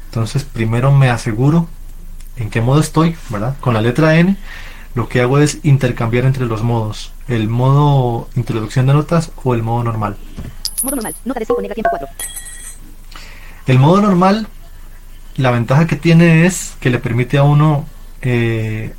Entonces 0.05 0.43
primero 0.43 0.91
me 0.91 1.09
aseguro 1.09 1.67
en 2.37 2.49
qué 2.49 2.61
modo 2.61 2.79
estoy, 2.79 3.15
¿verdad? 3.29 3.55
Con 3.59 3.73
la 3.73 3.81
letra 3.81 4.15
N 4.17 4.37
lo 4.93 5.09
que 5.09 5.21
hago 5.21 5.39
es 5.39 5.59
intercambiar 5.63 6.25
entre 6.25 6.45
los 6.45 6.63
modos. 6.63 7.11
El 7.27 7.49
modo 7.49 8.29
introducción 8.35 8.87
de 8.87 8.93
notas 8.93 9.31
o 9.43 9.53
el 9.53 9.61
modo 9.61 9.83
normal. 9.83 10.17
Modo 10.83 10.95
normal. 10.95 11.15
Nota 11.25 11.39
de 11.39 11.45
5 11.45 11.61
negra 11.61 11.75
tiempo 11.75 11.89
4. 11.91 12.07
El 13.67 13.79
modo 13.79 14.01
normal 14.01 14.47
la 15.37 15.51
ventaja 15.51 15.85
que 15.85 15.95
tiene 15.95 16.45
es 16.45 16.75
que 16.79 16.89
le 16.89 16.99
permite 16.99 17.37
a 17.37 17.43
uno 17.43 17.85
eh, 18.21 18.93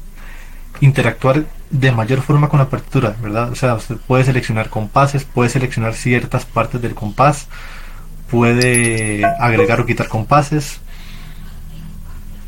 interactuar 0.80 1.46
de 1.70 1.92
mayor 1.92 2.22
forma 2.22 2.48
con 2.48 2.58
la 2.58 2.68
partitura, 2.68 3.16
¿verdad? 3.20 3.50
O 3.50 3.54
sea, 3.54 3.74
usted 3.74 3.96
puede 3.96 4.24
seleccionar 4.24 4.70
compases, 4.70 5.24
puede 5.24 5.50
seleccionar 5.50 5.94
ciertas 5.94 6.44
partes 6.44 6.80
del 6.80 6.94
compás, 6.94 7.48
puede 8.30 9.24
agregar 9.24 9.80
o 9.80 9.86
quitar 9.86 10.08
compases, 10.08 10.80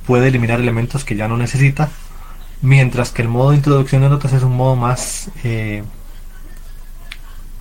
puede 0.06 0.28
eliminar 0.28 0.60
elementos 0.60 1.04
que 1.04 1.16
ya 1.16 1.28
no 1.28 1.36
necesita, 1.36 1.90
mientras 2.62 3.10
que 3.10 3.22
el 3.22 3.28
modo 3.28 3.50
de 3.50 3.56
introducción 3.56 4.02
de 4.02 4.08
notas 4.08 4.32
es 4.32 4.42
un 4.42 4.56
modo 4.56 4.76
más 4.76 5.30
eh, 5.44 5.82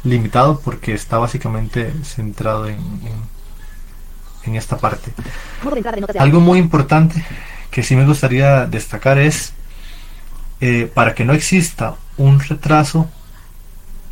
limitado 0.04 0.60
porque 0.60 0.94
está 0.94 1.18
básicamente 1.18 1.92
centrado 2.04 2.68
en, 2.68 2.80
en, 4.46 4.56
esta 4.56 4.78
parte. 4.78 5.12
Algo 6.20 6.40
muy 6.40 6.60
importante 6.60 7.24
que 7.70 7.84
sí 7.84 7.96
me 7.96 8.06
gustaría 8.06 8.66
destacar 8.66 9.18
es 9.18 9.54
eh, 10.62 10.90
para 10.94 11.14
que 11.14 11.26
no 11.26 11.34
exista 11.34 11.96
un 12.18 12.40
retraso 12.40 13.10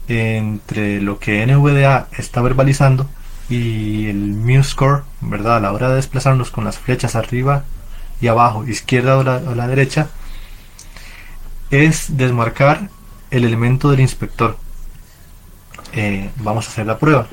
entre 0.08 1.02
lo 1.02 1.18
que 1.20 1.46
NVDA 1.46 2.08
está 2.18 2.42
verbalizando 2.42 3.08
y 3.50 4.08
el 4.08 4.34
MuseScore, 4.34 5.04
¿verdad? 5.22 5.58
A 5.58 5.60
la 5.60 5.72
hora 5.72 5.90
de 5.90 5.96
desplazarnos 5.96 6.52
con 6.52 6.66
las 6.66 6.78
flechas 6.78 7.16
arriba 7.16 7.64
y 8.22 8.28
abajo, 8.28 8.66
izquierda 8.68 9.18
o 9.18 9.24
la, 9.24 9.40
la 9.40 9.68
derecha, 9.68 10.10
es 11.72 12.18
desmarcar 12.18 12.90
el 13.32 13.44
elemento 13.44 13.90
del 13.92 14.00
inspector. 14.00 14.58
Eh, 15.94 16.30
vamos 16.38 16.68
a 16.68 16.70
hacer 16.70 16.86
la 16.86 16.98
prueba. 16.98 17.28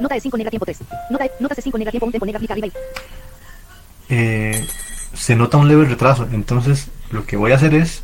Nota 0.00 0.14
de 0.14 0.20
5 0.20 0.36
nega 0.36 0.50
tiempo 0.50 0.66
3. 0.66 0.78
Nota, 1.10 1.24
nota 1.40 1.54
de 1.54 1.62
5 1.62 1.78
nega 1.78 1.90
tiempo 1.90 2.06
1 2.06 2.12
tempo 2.12 2.26
nega 2.26 2.38
clic 2.38 2.50
arriba. 2.50 2.68
Eh, 4.08 4.66
se 5.14 5.36
nota 5.36 5.56
un 5.56 5.68
leve 5.68 5.84
retraso. 5.84 6.28
Entonces 6.32 6.88
lo 7.10 7.26
que 7.26 7.36
voy 7.36 7.52
a 7.52 7.56
hacer 7.56 7.74
es, 7.74 8.02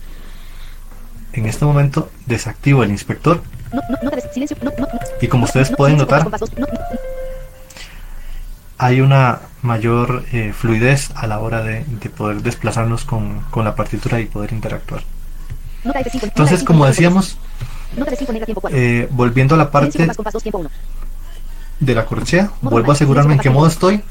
en 1.34 1.46
este 1.46 1.64
momento, 1.64 2.10
desactivo 2.26 2.82
el 2.82 2.90
inspector. 2.90 3.42
Y 5.20 5.28
como 5.28 5.44
ustedes 5.44 5.70
pueden 5.70 5.98
notar, 5.98 6.28
hay 8.78 9.00
una 9.00 9.40
mayor 9.62 10.24
eh, 10.32 10.52
fluidez 10.52 11.10
a 11.14 11.26
la 11.26 11.38
hora 11.40 11.62
de, 11.62 11.84
de 11.84 12.10
poder 12.10 12.42
desplazarnos 12.42 13.04
con, 13.04 13.40
con 13.50 13.64
la 13.64 13.74
partitura 13.74 14.20
y 14.20 14.26
poder 14.26 14.52
interactuar. 14.52 15.02
Nota 15.84 16.02
de 16.02 16.10
5 16.10 16.26
Entonces, 16.26 16.62
como 16.64 16.86
decíamos, 16.86 17.36
Nota 17.96 18.10
de 18.10 18.16
5 18.16 18.32
nega 18.32 18.46
tiempo 18.46 18.60
4. 18.60 18.78
eh, 18.78 19.08
volviendo 19.10 19.54
a 19.54 19.58
la 19.58 19.70
parte 19.70 19.98
compás 19.98 20.16
compás 20.16 20.32
2 20.34 20.42
tiempo 20.42 20.58
1. 20.58 20.70
de 21.80 21.94
la 21.94 22.04
corchea, 22.06 22.50
vuelvo 22.62 22.90
a 22.90 22.94
asegurarme 22.94 23.34
en 23.34 23.40
qué 23.40 23.50
modo 23.50 23.66
estoy 23.66 24.02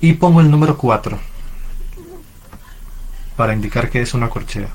y 0.00 0.14
pongo 0.14 0.40
el 0.40 0.50
número 0.50 0.76
4 0.76 1.18
para 3.36 3.54
indicar 3.54 3.88
que 3.90 4.02
es 4.02 4.14
una 4.14 4.28
corchea, 4.28 4.68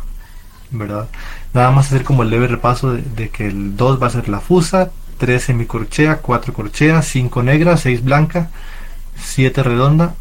¿verdad? 0.72 1.08
Nada 1.54 1.72
más 1.72 1.88
hacer 1.88 2.04
como 2.04 2.24
el 2.24 2.30
leve 2.30 2.48
repaso 2.48 2.94
de, 2.94 3.02
de 3.02 3.30
que 3.30 3.48
el 3.48 3.76
2 3.78 4.02
va 4.02 4.08
a 4.08 4.12
ser 4.12 4.30
la 4.30 4.40
fusa, 4.40 4.92
3 5.18 5.44
semicorchea, 5.44 6.18
4 6.18 6.54
corchea, 6.54 7.02
5 7.02 7.44
negra, 7.44 7.78
6 7.78 8.04
blanca, 8.04 8.50
7 9.16 9.64
redonda 9.64 10.16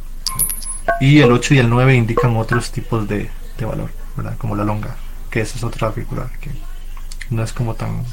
y 1.00 1.20
el 1.20 1.32
8 1.32 1.54
y 1.54 1.58
el 1.58 1.68
9 1.68 1.94
indican 1.94 2.36
otros 2.36 2.70
tipos 2.70 3.08
de, 3.08 3.30
de 3.58 3.64
valor, 3.64 3.90
¿verdad? 4.16 4.36
Como 4.38 4.56
la 4.56 4.64
longa, 4.64 4.96
que 5.30 5.40
esa 5.40 5.56
es 5.58 5.64
otra 5.64 5.92
figura 5.92 6.30
que 6.40 6.50
no 7.30 7.42
es 7.42 7.52
como 7.52 7.74
tan, 7.74 8.04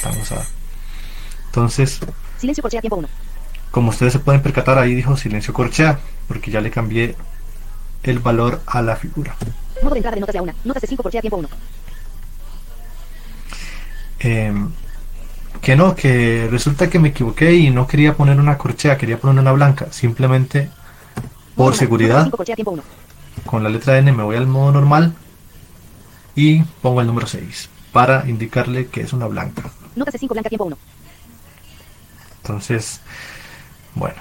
tan 0.00 0.16
usada. 0.18 0.46
Entonces, 1.46 2.00
Silencio 2.38 2.62
corchea 2.62 2.80
tiempo 2.80 2.96
1. 2.96 3.08
como 3.70 3.90
ustedes 3.90 4.12
se 4.12 4.18
pueden 4.20 4.40
percatar, 4.40 4.78
ahí 4.78 4.94
dijo 4.94 5.16
silencio 5.16 5.52
corchea, 5.52 5.98
porque 6.28 6.50
ya 6.50 6.60
le 6.60 6.70
cambié 6.70 7.16
el 8.02 8.18
valor 8.20 8.62
a 8.66 8.80
la 8.82 8.96
figura. 8.96 9.34
Modo 9.82 9.94
de 9.94 9.98
entrada 9.98 10.14
de 10.14 10.20
notas 10.20 10.32
de 10.34 10.38
a 10.38 10.42
1. 10.42 10.52
Notas 10.64 10.82
de 10.82 10.88
5 10.88 11.02
corchea 11.02 11.20
tiempo 11.20 11.36
1. 11.38 11.48
Em, 14.20 14.70
que 15.62 15.76
no, 15.76 15.94
que 15.94 16.48
resulta 16.50 16.90
que 16.90 16.98
me 16.98 17.08
equivoqué 17.08 17.54
y 17.54 17.70
no 17.70 17.86
quería 17.86 18.14
poner 18.14 18.38
una 18.38 18.58
corchea, 18.58 18.98
quería 18.98 19.18
poner 19.18 19.40
una 19.40 19.52
blanca. 19.52 19.86
Simplemente, 19.90 20.70
por 21.56 21.74
seguridad, 21.74 22.24
5 22.24 22.36
corchea 22.36 22.56
tiempo 22.56 22.72
1. 22.72 22.82
con 23.46 23.62
la 23.62 23.70
letra 23.70 23.98
N 23.98 24.12
me 24.12 24.22
voy 24.22 24.36
al 24.36 24.46
modo 24.46 24.72
normal 24.72 25.14
y 26.34 26.62
pongo 26.82 27.00
el 27.00 27.06
número 27.06 27.26
6 27.26 27.70
para 27.92 28.28
indicarle 28.28 28.88
que 28.88 29.00
es 29.00 29.12
una 29.12 29.26
blanca. 29.26 29.70
Notas 29.96 30.12
de 30.12 30.18
5 30.18 30.34
blanca 30.34 30.48
tiempo 30.48 30.64
1. 30.64 30.78
Entonces, 32.42 33.00
bueno. 33.94 34.16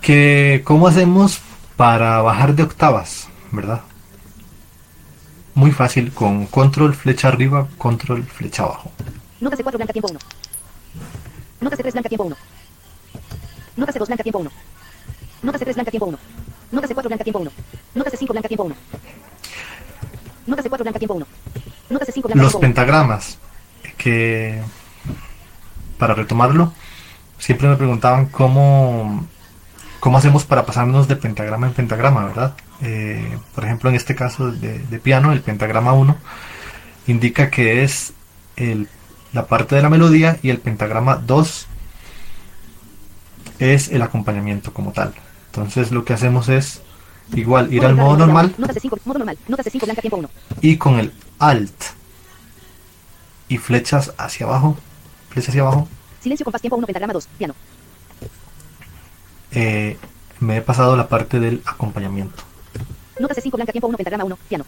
Que, 0.00 0.62
¿Cómo 0.64 0.86
hacemos 0.86 1.40
para 1.76 2.22
bajar 2.22 2.54
de 2.54 2.62
octavas? 2.62 3.28
¿Verdad? 3.50 3.80
Muy 5.56 5.72
fácil, 5.72 6.12
con 6.12 6.44
control 6.48 6.94
flecha 6.94 7.28
arriba, 7.28 7.66
control 7.78 8.22
flecha 8.24 8.64
abajo. 8.64 8.92
Notas 9.40 9.56
de 9.56 9.64
4 9.64 9.78
blanca 9.78 9.92
tiempo 9.94 10.08
1. 10.10 10.18
Notas 11.62 11.78
de 11.78 11.82
3 11.82 11.94
blanca 11.94 12.08
tiempo 12.10 12.24
1. 12.24 12.36
Notas 13.76 13.94
de 13.94 13.98
2 13.98 14.08
blanca 14.08 14.22
tiempo 14.22 14.38
1. 14.38 14.50
Notas 15.42 15.58
de 15.58 15.64
3 15.64 15.76
blanca 15.76 15.90
tiempo 15.90 16.06
1. 16.08 16.18
Notas 16.72 16.88
de 16.90 16.94
4 16.94 17.08
blanca 17.08 17.24
tiempo 17.24 17.38
1. 17.40 17.50
Notas 17.94 18.12
de 18.12 18.18
5 18.18 18.32
blanca 18.34 18.48
tiempo 18.48 18.64
1. 18.64 18.74
Notas 20.46 20.62
de 20.62 20.68
4 20.68 20.84
blanca 20.84 20.98
tiempo 20.98 21.14
1. 21.14 21.26
Notas 21.88 22.06
de 22.06 22.12
5 22.12 22.28
blanca 22.28 22.42
Los 22.42 22.52
tiempo 22.52 22.58
1. 22.58 22.60
pentagramas, 22.60 23.38
que 23.96 24.60
para 25.96 26.12
retomarlo, 26.12 26.74
siempre 27.38 27.66
me 27.66 27.76
preguntaban 27.76 28.26
cómo, 28.26 29.26
cómo 30.00 30.18
hacemos 30.18 30.44
para 30.44 30.66
pasarnos 30.66 31.08
de 31.08 31.16
pentagrama 31.16 31.66
en 31.66 31.72
pentagrama, 31.72 32.26
¿verdad? 32.26 32.54
Eh, 32.82 33.38
por 33.54 33.64
ejemplo, 33.64 33.88
en 33.90 33.96
este 33.96 34.14
caso 34.14 34.50
de, 34.52 34.78
de 34.78 34.98
piano, 34.98 35.32
el 35.32 35.40
pentagrama 35.40 35.92
1 35.94 36.16
indica 37.06 37.50
que 37.50 37.82
es 37.84 38.12
el- 38.56 38.88
la 39.32 39.46
parte 39.46 39.74
de 39.76 39.82
la 39.82 39.88
melodía 39.90 40.38
y 40.42 40.50
el 40.50 40.58
pentagrama 40.58 41.16
2 41.16 41.66
es 43.58 43.88
el 43.88 44.02
acompañamiento 44.02 44.72
como 44.74 44.92
tal. 44.92 45.14
Entonces 45.46 45.90
lo 45.90 46.04
que 46.04 46.12
hacemos 46.12 46.48
es 46.48 46.82
igual 47.34 47.72
ir 47.72 47.84
al 47.84 47.94
modo 47.96 48.16
normal 48.18 48.54
notas 48.56 48.56
de 48.56 48.56
1. 48.56 48.66
Notas 48.66 48.74
de 48.74 48.80
5, 48.80 48.98
modo 49.04 49.18
normal. 49.18 49.38
Notas 49.48 49.64
de 49.64 49.70
5 49.70 49.86
blanca 49.86 50.00
tiempo 50.02 50.16
1. 50.18 50.30
y 50.60 50.76
con 50.76 50.98
el 50.98 51.12
alt 51.38 51.82
y 53.48 53.58
flechas 53.58 54.12
hacia 54.18 54.46
abajo, 54.46 54.76
flechas 55.30 55.50
hacia 55.50 55.62
abajo, 55.62 55.88
Silencio 56.20 56.44
compás 56.44 56.60
tiempo 56.60 56.76
1 56.76 56.86
pentagrama 56.86 57.12
2. 57.14 57.28
Piano. 57.38 57.54
eh, 59.52 59.96
me 60.40 60.56
he 60.58 60.60
pasado 60.62 60.96
la 60.96 61.08
parte 61.08 61.40
del 61.40 61.62
acompañamiento. 61.64 62.42
De 63.18 63.40
5 63.40 63.56
blanca 63.56 63.72
tiempo 63.72 63.88
1 63.88 63.96
pentagrama 63.96 64.24
1. 64.24 64.38
Piano. 64.48 64.64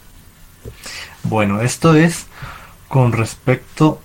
Bueno, 1.25 1.61
esto 1.61 1.95
es 1.95 2.27
con 2.89 3.13
respecto 3.13 4.01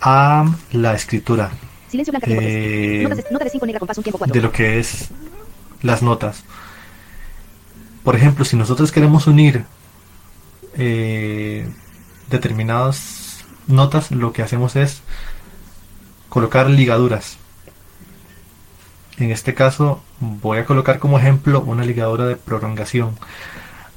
a 0.00 0.44
la 0.72 0.94
escritura 0.94 1.50
Silencio 1.88 2.12
blanca 2.12 2.26
tiempo 2.26 2.42
3. 2.42 2.54
Eh, 2.54 3.00
Notas 3.02 3.16
de, 3.18 3.24
nota 3.30 3.44
de 3.44 3.50
5 3.50 3.66
negra 3.66 3.78
compás 3.80 3.98
1 3.98 4.02
tiempo 4.04 4.18
4. 4.18 4.34
de 4.34 4.42
lo 4.42 4.52
que 4.52 4.78
es 4.78 5.08
las 5.82 6.02
notas. 6.02 6.44
Por 8.02 8.16
ejemplo, 8.16 8.44
si 8.44 8.56
nosotros 8.56 8.92
queremos 8.92 9.26
unir 9.26 9.64
eh, 10.76 11.66
determinadas 12.30 13.44
notas, 13.66 14.10
lo 14.10 14.32
que 14.32 14.42
hacemos 14.42 14.76
es 14.76 15.02
colocar 16.28 16.68
ligaduras. 16.68 17.38
En 19.18 19.30
este 19.30 19.54
caso 19.54 20.02
voy 20.20 20.58
a 20.58 20.64
colocar 20.64 20.98
como 20.98 21.18
ejemplo 21.18 21.60
una 21.60 21.84
ligadura 21.84 22.26
de 22.26 22.36
prolongación. 22.36 23.16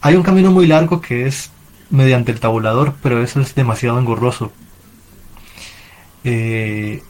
Hay 0.01 0.15
un 0.15 0.23
camino 0.23 0.51
muy 0.51 0.67
largo 0.67 1.01
que 1.01 1.25
es 1.25 1.51
mediante 1.89 2.31
el 2.31 2.39
tabulador, 2.39 2.93
pero 3.01 3.23
eso 3.23 3.41
es 3.41 3.55
demasiado 3.55 3.97
engorroso. 3.99 4.51
Eh, 6.23 7.01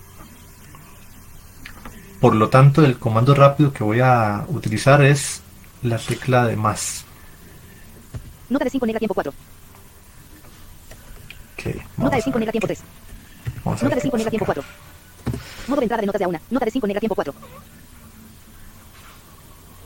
por 2.22 2.36
lo 2.36 2.50
tanto, 2.50 2.84
el 2.84 2.98
comando 2.98 3.36
rápido 3.36 3.74
que 3.74 3.84
voy 3.84 4.00
a 4.00 4.46
utilizar 4.48 5.02
es 5.04 5.42
la 5.84 5.98
tecla 5.98 6.46
de 6.46 6.56
más. 6.56 7.06
Nota 8.50 8.64
de 8.64 8.70
5 8.72 8.86
negra 8.86 9.00
tiempo 9.00 9.14
4. 9.14 9.34
Ok, 11.54 11.66
Nota 11.98 12.16
de 12.16 12.22
vamos, 12.22 12.24
5 12.24 12.40
negra 12.40 12.52
tiempo 12.52 12.68
3. 12.68 12.80
vamos 13.66 13.82
a 13.82 13.86
Nota 13.86 13.96
de 13.96 14.02
qué 14.02 14.08
5 14.08 14.18
negra 14.18 14.30
pasa 14.30 14.30
tiempo 14.30 14.52
acá. 14.52 14.62
4. 14.62 14.64
Modo 15.68 15.80
de 15.80 15.84
entrada 15.84 16.02
de 16.02 16.08
notas 16.08 16.20
de 16.20 16.26
a 16.26 16.28
1. 16.30 16.40
Nota 16.50 16.66
de 16.66 16.72
5 16.72 16.88
negra 16.88 17.00
tiempo 17.00 17.16
4. 17.16 17.34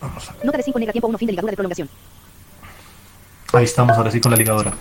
Vamos 0.01 0.29
a 0.29 0.33
ver. 0.33 0.45
Nota 0.45 0.57
de 0.57 0.63
5 0.63 0.79
negra 0.79 0.91
tiempo 0.93 1.07
1 1.07 1.17
fin 1.17 1.27
de 1.27 1.31
ligadura 1.33 1.51
de 1.51 1.55
prolongación. 1.57 1.89
Ahí 3.53 3.63
estamos, 3.65 3.95
ahora 3.97 4.11
sí 4.11 4.19
con 4.21 4.31
la 4.31 4.37
ligadura. 4.37 4.73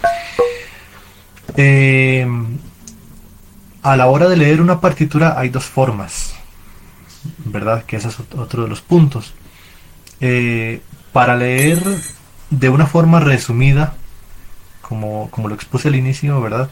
Eh, 1.56 2.26
a 3.82 3.96
la 3.96 4.06
hora 4.06 4.28
de 4.28 4.36
leer 4.36 4.60
una 4.60 4.80
partitura 4.80 5.38
hay 5.38 5.48
dos 5.48 5.64
formas, 5.64 6.34
¿verdad? 7.44 7.84
Que 7.84 7.96
ese 7.96 8.08
es 8.08 8.18
ot- 8.18 8.38
otro 8.38 8.62
de 8.62 8.68
los 8.68 8.80
puntos. 8.80 9.34
Eh, 10.20 10.80
para 11.12 11.36
leer 11.36 11.82
de 12.50 12.68
una 12.68 12.86
forma 12.86 13.20
resumida, 13.20 13.94
como, 14.82 15.30
como 15.30 15.48
lo 15.48 15.54
expuse 15.54 15.88
al 15.88 15.96
inicio, 15.96 16.40
¿verdad? 16.40 16.68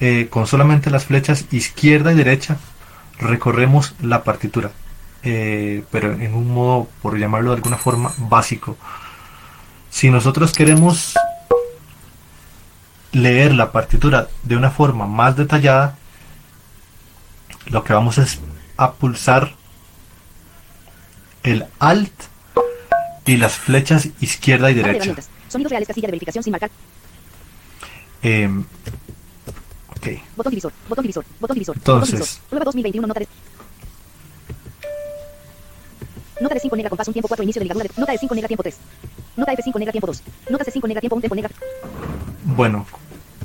Eh, 0.00 0.26
con 0.30 0.46
solamente 0.46 0.90
las 0.90 1.04
flechas 1.04 1.44
izquierda 1.52 2.12
y 2.12 2.16
derecha 2.16 2.56
recorremos 3.18 3.94
la 4.02 4.24
partitura. 4.24 4.72
Eh, 5.24 5.84
pero 5.90 6.12
en 6.12 6.34
un 6.34 6.52
modo, 6.52 6.88
por 7.00 7.18
llamarlo 7.18 7.50
de 7.50 7.56
alguna 7.56 7.78
forma, 7.78 8.12
básico. 8.18 8.76
Si 9.90 10.10
nosotros 10.10 10.52
queremos 10.52 11.14
leer 13.12 13.54
la 13.54 13.72
partitura 13.72 14.28
de 14.42 14.56
una 14.56 14.70
forma 14.70 15.06
más 15.06 15.36
detallada, 15.36 15.96
lo 17.66 17.84
que 17.84 17.94
vamos 17.94 18.18
es 18.18 18.40
a 18.76 18.92
pulsar 18.92 19.54
el 21.42 21.64
Alt 21.78 22.12
y 23.24 23.36
las 23.38 23.54
flechas 23.54 24.08
izquierda 24.20 24.70
y 24.70 24.74
derecha. 24.74 25.14
Sonidos 25.48 25.70
reales, 25.70 25.88
casilla 25.88 26.08
de 26.08 26.12
verificación 26.12 26.44
sin 26.44 26.50
marcar. 26.50 26.70
Ok, 29.96 30.06
Botón 30.36 30.50
divisor. 30.50 30.72
Botón 30.88 31.02
divisor. 31.02 31.24
Botón 31.40 31.54
divisor. 31.54 31.76
Entonces. 31.76 32.12
Botón 32.12 32.20
divisor. 32.20 32.48
Prueba 32.48 32.64
2021. 32.64 33.06
Nota. 33.06 33.20
Nota 36.40 36.54
de 36.54 36.60
5 36.60 36.76
negra 36.76 36.90
compás 36.90 37.08
un 37.08 37.14
tiempo 37.14 37.28
4 37.28 37.42
inicio 37.42 37.60
de 37.60 37.64
ligadura 37.64 37.88
de. 37.88 38.00
Nota 38.00 38.12
de 38.12 38.18
5 38.18 38.34
negra 38.34 38.48
tiempo 38.48 38.62
3. 38.62 38.76
Nota 39.36 39.52
F5 39.52 39.78
negra 39.78 39.92
tiempo 39.92 40.06
2. 40.06 40.22
Nota 40.50 40.64
C5 40.64 40.88
negra 40.88 41.00
tiempo 41.00 41.16
1 41.16 41.20
tempo 41.22 41.34
negra. 41.34 41.50
bueno, 42.44 42.86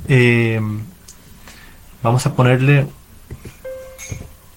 em, 0.08 0.84
vamos 2.02 2.26
a 2.26 2.34
ponerle 2.34 2.86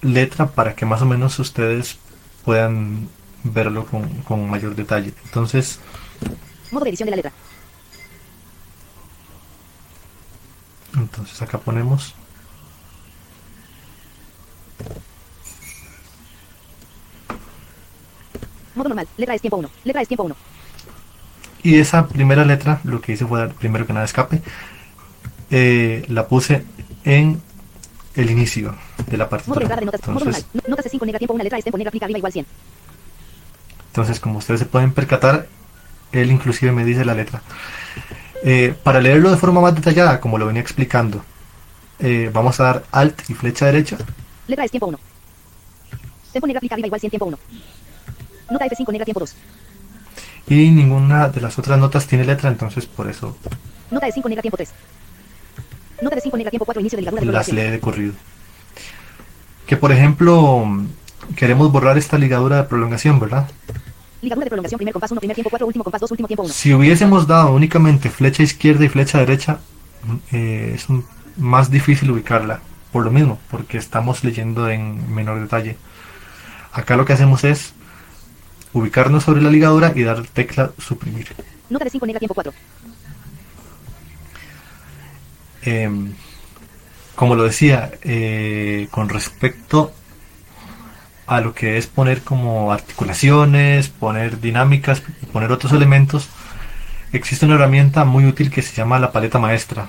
letra 0.02 0.48
para 0.48 0.76
que 0.76 0.86
más 0.86 1.02
o 1.02 1.06
menos 1.06 1.40
ustedes 1.40 1.98
puedan 2.44 3.08
verlo 3.44 3.86
con, 3.86 4.10
con 4.24 4.50
mayor 4.50 4.76
detalle. 4.76 5.14
Entonces, 5.26 5.80
Modo 6.72 6.84
de 6.86 6.90
edición 6.90 7.08
de 7.08 7.12
la 7.12 7.16
letra. 7.18 7.32
entonces 10.96 11.42
acá 11.42 11.58
ponemos 11.58 12.14
Modo 18.76 18.90
normal. 18.90 19.08
Letra 19.18 19.36
es 19.36 19.42
tiempo 19.42 19.58
1. 19.58 19.70
Letra 19.84 20.02
es 20.02 20.08
tiempo 20.08 20.24
1. 20.24 20.36
Y 21.64 21.80
esa 21.80 22.08
primera 22.08 22.44
letra, 22.46 22.80
lo 22.84 23.00
que 23.02 23.14
hice 23.14 23.26
fue 23.26 23.40
dar 23.40 23.54
primero 23.54 23.86
que 23.88 23.94
nada 23.94 24.06
escape. 24.06 24.42
eh, 25.56 26.04
la 26.08 26.28
puse 26.28 26.64
en 27.04 27.40
el 28.16 28.30
inicio 28.32 28.76
de 29.08 29.18
la 29.18 29.26
Modo 29.26 29.30
partitura. 29.30 29.62
entrada 29.62 29.80
de 29.82 29.86
notas. 29.86 30.02
Modo 30.08 30.14
normal. 30.26 30.36
Entonces, 30.36 30.62
No- 30.68 30.76
Nota 30.76 30.84
C5 30.90 31.06
negra 31.06 31.20
tiempo 31.20 31.34
1. 31.36 31.44
Letra 31.44 31.58
es 31.60 31.64
tiempo 31.64 31.78
negra. 31.78 31.90
Aplica 31.90 32.06
arriba 32.06 32.18
igual 32.18 32.32
100. 32.34 32.46
entonces, 33.88 34.20
como 34.20 34.40
ustedes 34.40 34.60
se 34.62 34.66
pueden 34.66 34.92
percatar, 34.92 35.48
él 36.12 36.32
inclusive 36.32 36.72
me 36.72 36.84
dice 36.84 37.06
la 37.06 37.14
letra. 37.14 37.42
Eh, 38.44 38.74
para 38.84 39.00
leerlo 39.00 39.30
de 39.32 39.38
forma 39.38 39.62
más 39.62 39.76
detallada, 39.76 40.20
como 40.20 40.38
lo 40.40 40.48
venía 40.48 40.62
explicando, 40.62 41.24
eh, 42.00 42.30
vamos 42.34 42.60
a 42.60 42.64
dar 42.64 42.84
Alt 42.92 43.30
y 43.30 43.34
flecha 43.36 43.68
derecha. 43.68 43.98
Letra 44.48 44.66
es 44.66 44.72
tiempo 44.72 44.88
1. 44.88 45.00
Tempo 46.34 46.48
negra 46.48 46.58
aplica 46.58 46.74
arriba 46.76 46.88
igual 46.88 47.00
100 47.00 47.10
tiempo 47.12 47.26
1. 47.28 47.38
Nota 48.54 48.66
F5 48.68 48.92
negra 48.92 49.06
tiempo 49.06 49.20
2. 49.20 49.36
Y 50.48 50.70
ninguna 50.72 51.30
de 51.30 51.42
las 51.42 51.58
otras 51.58 51.80
notas 51.80 52.06
tiene 52.08 52.26
letra, 52.26 52.50
entonces 52.50 52.86
por 52.86 53.10
eso 53.10 53.36
Nota 53.92 54.06
de 54.06 54.12
5 54.12 54.30
negra 54.30 54.42
tiempo 54.42 54.58
3. 54.58 54.70
Nota 56.02 56.16
de 56.16 56.22
5 56.22 56.38
negra 56.38 56.50
tiempo 56.52 56.66
4 56.66 56.80
inicio 56.82 56.98
de 56.98 57.02
ligadura 57.02 57.22
de 57.22 57.32
las 57.32 57.48
lee 57.52 57.62
de 57.72 57.80
corrido. 57.80 58.14
Que 59.66 59.78
por 59.78 59.92
ejemplo, 59.92 60.66
queremos 61.36 61.72
borrar 61.72 61.98
esta 61.98 62.18
ligadura 62.18 62.58
de 62.58 62.64
prolongación, 62.64 63.20
¿verdad? 63.20 63.50
Ligadura 64.22 64.46
de 64.46 64.50
prolongación 64.50 64.78
primer 64.78 64.94
compás 64.94 65.12
1 65.12 65.20
primer 65.20 65.36
tiempo 65.36 65.50
4 65.50 65.66
último 65.68 65.84
compás 65.84 66.02
2 66.02 66.12
último 66.12 66.28
tiempo 66.28 66.44
1. 66.44 66.54
Si 66.54 66.74
hubiésemos 66.74 67.26
dado 67.28 67.54
únicamente 67.54 68.10
flecha 68.10 68.44
izquierda 68.44 68.84
y 68.86 68.90
flecha 68.90 69.20
derecha, 69.20 69.60
eh, 70.32 70.74
es 70.76 70.90
un- 70.90 71.06
más 71.38 71.72
difícil 71.72 72.12
ubicarla. 72.12 72.60
Por 72.92 73.04
lo 73.06 73.10
mismo, 73.12 73.40
porque 73.50 73.78
estamos 73.80 74.24
leyendo 74.24 74.70
en 74.70 75.14
menor 75.14 75.40
detalle. 75.42 75.78
Acá 76.72 76.96
lo 76.96 77.06
que 77.06 77.14
hacemos 77.14 77.44
es 77.44 77.74
ubicarnos 78.74 79.24
sobre 79.24 79.42
la 79.42 79.50
ligadura 79.50 79.92
y 79.96 80.04
dar 80.04 80.24
tecla 80.28 80.72
suprimir. 80.80 81.28
Nota 81.70 81.86
de 81.86 81.92
5 81.92 82.06
negra 82.06 82.20
tiempo 82.20 82.34
4. 82.34 82.54
Em, 85.64 86.14
como 87.16 87.36
lo 87.36 87.44
decía, 87.44 87.92
eh, 88.02 88.88
con 88.92 89.10
respecto 89.10 89.94
a 91.26 91.40
lo 91.40 91.54
que 91.54 91.78
es 91.78 91.88
poner 91.88 92.22
como 92.22 92.74
articulaciones, 92.74 93.88
poner 93.90 94.42
dinámicas, 94.42 95.02
poner 95.32 95.52
otros 95.52 95.72
elementos, 95.72 96.28
existe 97.14 97.46
una 97.46 97.56
herramienta 97.56 98.04
muy 98.04 98.26
útil 98.26 98.50
que 98.52 98.62
se 98.62 98.76
llama 98.76 99.00
la 99.00 99.12
paleta 99.12 99.40
maestra. 99.40 99.88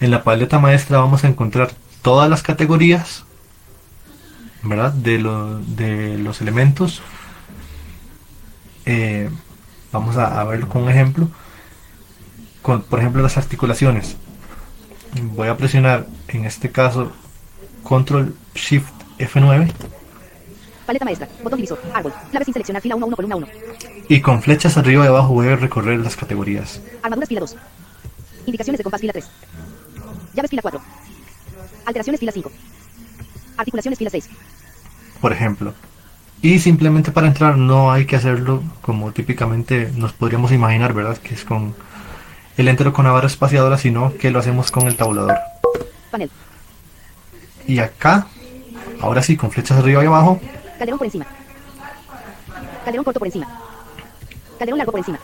En 0.00 0.10
la 0.10 0.22
paleta 0.22 0.58
maestra 0.58 0.98
vamos 0.98 1.24
a 1.24 1.28
encontrar 1.28 1.72
todas 2.02 2.30
las 2.30 2.42
categorías, 2.42 3.24
¿verdad? 4.62 4.92
De, 4.92 5.18
lo- 5.18 5.58
de 5.60 6.18
los 6.18 6.40
elementos. 6.40 7.02
Eh, 8.86 9.28
vamos 9.92 10.16
a, 10.16 10.40
a 10.40 10.44
verlo 10.44 10.68
con 10.68 10.82
un 10.82 10.90
ejemplo. 10.90 11.28
Con, 12.62 12.82
por 12.82 12.98
ejemplo, 13.00 13.22
las 13.22 13.36
articulaciones. 13.36 14.16
Voy 15.22 15.48
a 15.48 15.56
presionar 15.56 16.06
en 16.28 16.44
este 16.44 16.70
caso 16.70 17.12
Control 17.84 18.34
Shift 18.54 18.92
F9 19.18 19.70
Paleta 20.86 21.04
maestra. 21.04 21.28
Botón 21.42 21.58
divisor. 21.58 21.80
Árbol. 21.94 22.12
Clave 22.30 22.44
sin 22.44 22.52
seleccionar. 22.54 22.82
Fila 22.82 22.96
1 22.96 23.06
1 23.06 23.16
columna 23.16 23.36
1. 23.36 23.46
y 24.08 24.20
con 24.20 24.42
flechas 24.42 24.76
arriba 24.76 25.04
y 25.04 25.08
abajo 25.08 25.32
voy 25.32 25.48
a 25.48 25.56
recorrer 25.56 25.98
las 26.00 26.16
categorías. 26.16 26.80
Armaduras 27.02 27.28
fila 27.28 27.40
2. 27.40 27.56
Indicaciones 28.46 28.78
de 28.78 28.84
compás 28.84 29.00
fila 29.00 29.12
3. 29.12 29.24
Llaves 30.34 30.50
fila 30.50 30.62
4. 30.62 30.80
Alteraciones 31.86 32.20
fila 32.20 32.32
5. 32.32 32.50
Articulaciones 33.56 33.98
fila 33.98 34.10
6. 34.10 34.28
por 35.20 35.32
ejemplo. 35.32 35.72
Y 36.44 36.58
simplemente 36.58 37.10
para 37.10 37.26
entrar 37.26 37.56
no 37.56 37.90
hay 37.90 38.04
que 38.04 38.16
hacerlo 38.16 38.62
como 38.82 39.12
típicamente 39.12 39.90
nos 39.96 40.12
podríamos 40.12 40.52
imaginar, 40.52 40.92
¿verdad? 40.92 41.16
Que 41.16 41.32
es 41.32 41.42
con 41.42 41.74
el 42.58 42.68
entero 42.68 42.92
con 42.92 43.06
la 43.06 43.12
barra 43.12 43.28
espaciadora, 43.28 43.78
sino 43.78 44.12
que 44.18 44.30
lo 44.30 44.40
hacemos 44.40 44.70
con 44.70 44.86
el 44.86 44.94
tabulador. 44.94 45.38
Panel. 46.10 46.30
Y 47.66 47.78
acá, 47.78 48.26
ahora 49.00 49.22
sí, 49.22 49.38
con 49.38 49.50
flechas 49.50 49.78
arriba 49.78 50.04
y 50.04 50.06
abajo, 50.06 50.38
Calderón 50.78 50.98
por 50.98 51.06
encima. 51.06 51.26
Calderón 52.84 53.04
corto 53.04 53.20
por 53.20 53.28
encima. 53.28 53.48
Calderón 54.58 54.76
largo 54.76 54.92
por 54.92 55.00
encima. 55.00 55.18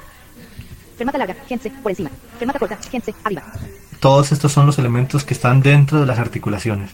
Fermata 0.97 1.19
larga, 1.19 1.37
gente, 1.47 1.71
por 1.83 1.93
encima. 1.93 2.09
Fermata 2.39 2.59
corta, 2.59 2.79
gente, 2.91 3.15
arriba. 3.25 3.43
todos 4.01 4.33
estos 4.33 4.53
son 4.53 4.65
los 4.65 4.79
elementos 4.79 5.25
que 5.25 5.35
están 5.35 5.61
dentro 5.61 6.01
de 6.01 6.07
las 6.07 6.19
articulaciones. 6.19 6.93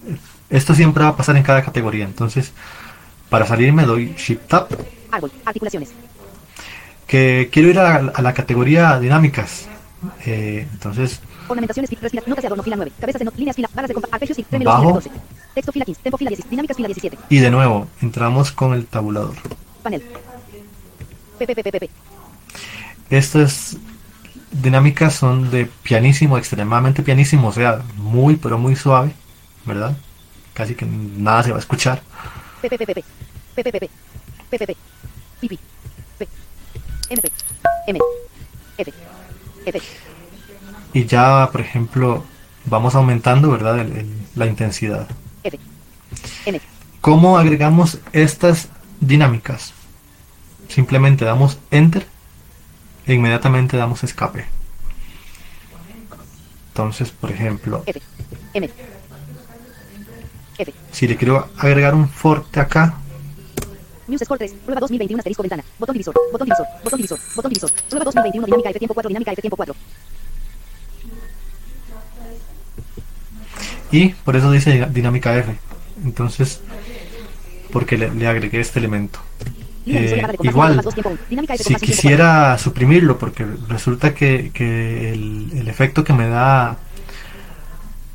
Esto 0.51 0.75
siempre 0.75 1.05
va 1.05 1.11
a 1.11 1.17
pasar 1.17 1.37
en 1.37 1.45
cada 1.45 1.62
categoría. 1.62 2.05
Entonces, 2.05 2.53
para 3.29 3.47
salir 3.47 3.73
me 3.73 3.85
doy 3.85 4.15
Shift 4.17 4.47
Tab, 4.49 4.69
Árbol, 5.11 5.31
articulaciones. 5.45 5.91
que 7.07 7.49
quiero 7.53 7.69
ir 7.69 7.79
a, 7.79 7.97
a 7.97 8.23
la 8.23 8.35
categoría 8.35 8.99
dinámicas. 8.99 9.69
Eh, 10.25 10.67
entonces, 10.73 11.21
Ornamentaciones, 11.49 11.91
respira, 11.91 12.23
notas 12.27 12.43
de 12.43 12.47
adorno, 12.49 12.62
fila 12.65 12.77
9. 12.77 12.93
Cabezas 13.01 13.19
de 13.21 13.25
not, 13.25 13.37
líneas, 13.37 13.57
fila, 13.57 13.69
barras 13.73 13.89
de 13.89 13.95
compás, 13.95 14.12
arpegios 14.12 14.39
y 14.39 14.43
tremelos, 14.43 14.75
fila 14.75 14.93
14. 14.95 15.11
Texto, 15.55 15.73
fila 15.73 15.85
15. 15.85 16.03
Tempo, 16.03 16.19
fila 16.19 16.31
10. 16.31 16.51
Dinámicas, 16.51 16.77
fila 16.77 16.89
17. 16.89 17.19
y 17.29 17.39
de 17.39 17.51
nuevo, 17.51 17.87
entramos 18.03 18.51
con 18.53 18.75
el 18.75 18.87
tabulador. 18.87 19.35
Panel. 19.83 20.03
PPPPP. 21.39 21.91
Estas 23.11 23.77
dinámicas 24.51 25.15
son 25.15 25.51
de 25.51 25.67
pianísimo, 25.67 26.39
extremadamente 26.39 27.03
pianísimo, 27.03 27.49
o 27.49 27.53
sea, 27.53 27.83
muy 27.97 28.37
pero 28.37 28.59
muy 28.59 28.75
suave, 28.75 29.12
¿verdad? 29.65 29.97
Casi 30.55 30.75
que 30.75 30.87
nada 30.87 31.43
se 31.45 31.51
va 31.51 31.57
a 31.57 31.61
escuchar. 31.61 32.03
Y 40.92 41.05
ya, 41.07 41.49
por 41.53 41.61
ejemplo, 41.61 42.25
vamos 42.64 42.95
aumentando, 42.95 43.51
¿verdad? 43.51 43.79
el- 43.81 43.92
el- 43.97 44.19
la 44.35 44.47
intensidad. 44.47 45.07
¿Cómo 47.01 47.38
agregamos 47.38 47.99
estas 48.12 48.69
dinámicas? 49.01 49.73
Simplemente 50.69 51.25
damos 51.25 51.59
Enter 51.71 52.07
e 53.07 53.14
inmediatamente 53.14 53.77
damos 53.77 54.03
escape. 54.05 54.47
Entonces, 56.69 57.11
por 57.11 57.31
ejemplo, 57.31 57.83
F. 60.59 60.73
Si 60.92 61.07
le 61.09 61.16
quiero 61.16 61.49
agregar 61.59 61.95
un 61.95 62.09
forte 62.09 62.61
acá, 62.61 62.95
News 64.09 64.21
Score 64.25 64.38
3. 64.38 64.53
Prueba 64.64 64.81
2021 64.81 65.19
asterisco 65.21 65.42
ventana. 65.42 65.64
Botón 65.81 65.95
divisor. 65.95 66.14
Botón 66.31 66.47
divisor. 66.47 66.66
Botón 66.85 66.97
divisor. 66.99 67.19
Botón 67.35 67.49
divisor. 67.51 67.71
Prueba 67.88 68.05
2021 68.05 68.47
dinámica 68.47 68.71
F 68.71 68.79
tiempo 68.79 68.95
4. 68.95 69.09
Dinámica 69.09 69.33
F 69.33 69.42
tiempo 69.42 69.57
4. 69.57 69.75
y 73.92 74.09
por 74.09 74.37
eso 74.37 74.51
dice 74.51 74.73
diná- 74.73 74.88
dinámica 74.92 75.37
F. 75.38 75.57
Entonces, 76.05 76.61
porque 77.73 77.97
le, 77.97 78.14
le 78.14 78.27
agregué 78.27 78.61
este 78.61 78.79
elemento. 78.79 79.19
Eh, 79.87 80.21
igual, 80.42 80.83
si 81.59 81.75
quisiera 81.77 82.59
suprimirlo, 82.59 83.19
porque 83.19 83.47
resulta 83.69 84.14
que, 84.14 84.51
que 84.53 85.12
el, 85.12 85.51
el 85.55 85.69
efecto 85.69 86.03
que 86.03 86.12
me 86.12 86.29
da 86.29 86.77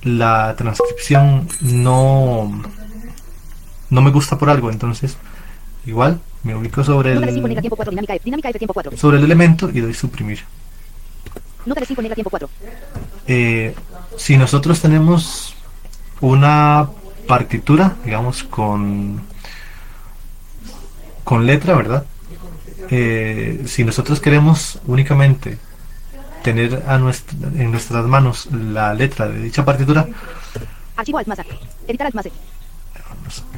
la 0.04 0.56
transcripción 0.56 1.48
no, 1.62 2.62
no 3.90 4.02
me 4.02 4.12
gusta 4.12 4.38
por 4.38 4.50
algo, 4.50 4.72
entonces 4.72 5.18
igual, 5.86 6.20
me 6.44 6.56
ubico 6.56 6.84
sobre 6.84 7.16
Nota 7.16 7.28
de 7.28 7.34
5 7.34 7.48
negra 7.48 7.60
el, 7.60 7.62
tiempo 7.62 7.76
4 7.76 7.92
dinámica 7.92 8.16
F. 8.16 8.24
Dinámica 8.26 8.50
F 8.50 8.60
tiempo 8.60 8.74
4. 8.74 8.98
sobre 8.98 9.18
el 9.18 9.24
elemento 9.24 9.70
y 9.70 9.80
doy 9.80 9.94
suprimir. 9.94 10.40
Nota 11.66 11.82
de 11.82 11.86
5 11.86 12.02
negra 12.02 12.16
tiempo 12.16 12.30
4. 12.30 12.50
Eh, 13.28 13.76
si 14.18 14.38
nosotros 14.38 14.82
tenemos 14.82 15.56
una 16.20 16.90
partitura, 17.28 17.96
digamos, 18.04 18.44
con, 18.44 19.22
con 21.24 21.46
letra, 21.46 21.76
¿verdad? 21.76 22.06
Eh, 22.90 23.64
si 23.68 23.84
nosotros 23.84 24.20
queremos 24.20 24.80
únicamente 24.86 25.58
tener 26.42 26.84
a 26.88 26.98
nuestra- 26.98 27.38
en 27.56 27.72
nuestras 27.72 28.06
manos 28.06 28.48
la 28.52 28.94
letra 28.94 29.28
de 29.28 29.40
dicha 29.40 29.64
partitura, 29.66 30.08
Archivo 30.98 31.18
alt 31.18 31.28
más 31.28 31.40
A. 31.40 31.46
Editar 31.88 32.08
alt 32.08 32.16
más 32.16 32.26
E. 32.26 32.32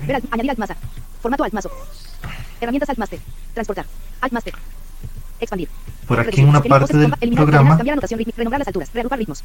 Ver 0.07 0.15
alt, 0.17 0.25
añadir 0.31 0.51
alt 0.51 0.59
más 0.59 0.71
A. 0.71 0.75
Formato 1.21 1.43
alt 1.43 1.53
más 1.53 1.65
O. 1.65 1.71
Herramientas 2.61 2.89
alt 2.89 2.99
más 2.99 3.09
T. 3.09 3.19
Transportar. 3.53 3.85
Alt 4.21 4.33
más 4.33 4.43
T. 4.43 4.53
Expandir. 5.39 5.67
por 6.07 6.19
aquí 6.19 6.41
en 6.41 6.49
una 6.49 6.61
parte 6.61 6.95
del 6.95 7.11
programa, 7.35 7.75
Cambiar 7.77 7.93
anotación. 7.93 8.21
Renombrar 8.37 8.59
las 8.59 8.67
alturas. 8.67 8.89
Reagrupar 8.93 9.19
ritmos. 9.19 9.43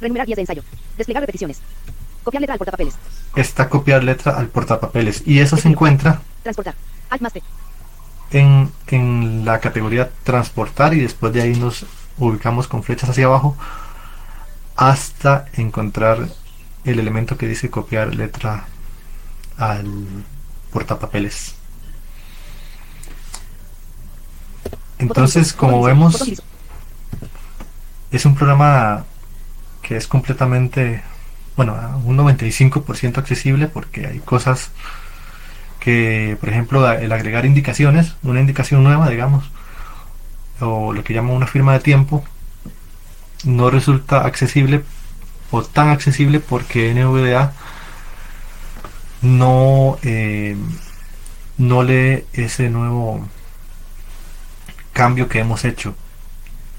Renumerar 0.00 0.26
guías 0.26 0.36
de 0.36 0.42
ensayo. 0.42 0.62
Desplegar 0.98 1.22
repeticiones. 1.22 1.60
Copiar 2.24 2.40
letra 2.42 2.54
al 2.54 2.58
portapapeles. 2.58 2.94
está 3.36 3.68
copiar 3.70 4.04
letra 4.04 4.32
al 4.36 4.48
portapapeles 4.48 5.22
y 5.26 5.38
eso 5.38 5.56
se 5.56 5.68
encuentra 5.68 6.20
Transportar. 6.42 6.74
Alt 7.08 7.22
más 7.22 7.32
T. 7.32 7.42
en, 8.32 8.70
en 8.88 9.44
la 9.46 9.58
categoría 9.60 10.10
transportar 10.24 10.92
y 10.94 11.00
después 11.00 11.32
de 11.32 11.40
ahí 11.42 11.54
nos 11.56 11.86
ubicamos 12.20 12.68
con 12.68 12.82
flechas 12.82 13.10
hacia 13.10 13.26
abajo 13.26 13.56
hasta 14.76 15.46
encontrar 15.54 16.28
el 16.84 16.98
elemento 16.98 17.36
que 17.36 17.48
dice 17.48 17.70
copiar 17.70 18.14
letra 18.14 18.66
al 19.58 20.24
portapapeles. 20.72 21.54
Entonces, 24.98 25.52
como 25.52 25.82
vemos, 25.82 26.22
es 28.10 28.24
un 28.24 28.34
programa 28.34 29.04
que 29.82 29.96
es 29.96 30.06
completamente, 30.06 31.02
bueno, 31.56 31.74
a 31.74 31.96
un 31.96 32.16
95% 32.16 33.18
accesible 33.18 33.66
porque 33.66 34.06
hay 34.06 34.20
cosas 34.20 34.70
que, 35.78 36.36
por 36.38 36.50
ejemplo, 36.50 36.90
el 36.90 37.10
agregar 37.12 37.46
indicaciones, 37.46 38.14
una 38.22 38.40
indicación 38.40 38.84
nueva, 38.84 39.08
digamos, 39.08 39.50
o 40.60 40.92
lo 40.92 41.04
que 41.04 41.14
llaman 41.14 41.34
una 41.34 41.46
firma 41.46 41.72
de 41.74 41.80
tiempo, 41.80 42.24
no 43.44 43.70
resulta 43.70 44.24
accesible 44.26 44.84
o 45.50 45.62
tan 45.62 45.88
accesible 45.88 46.40
porque 46.40 46.94
NVDA 46.94 47.52
no, 49.22 49.98
eh, 50.02 50.56
no 51.58 51.82
lee 51.82 52.24
ese 52.32 52.70
nuevo 52.70 53.26
cambio 54.92 55.28
que 55.28 55.40
hemos 55.40 55.64
hecho. 55.64 55.94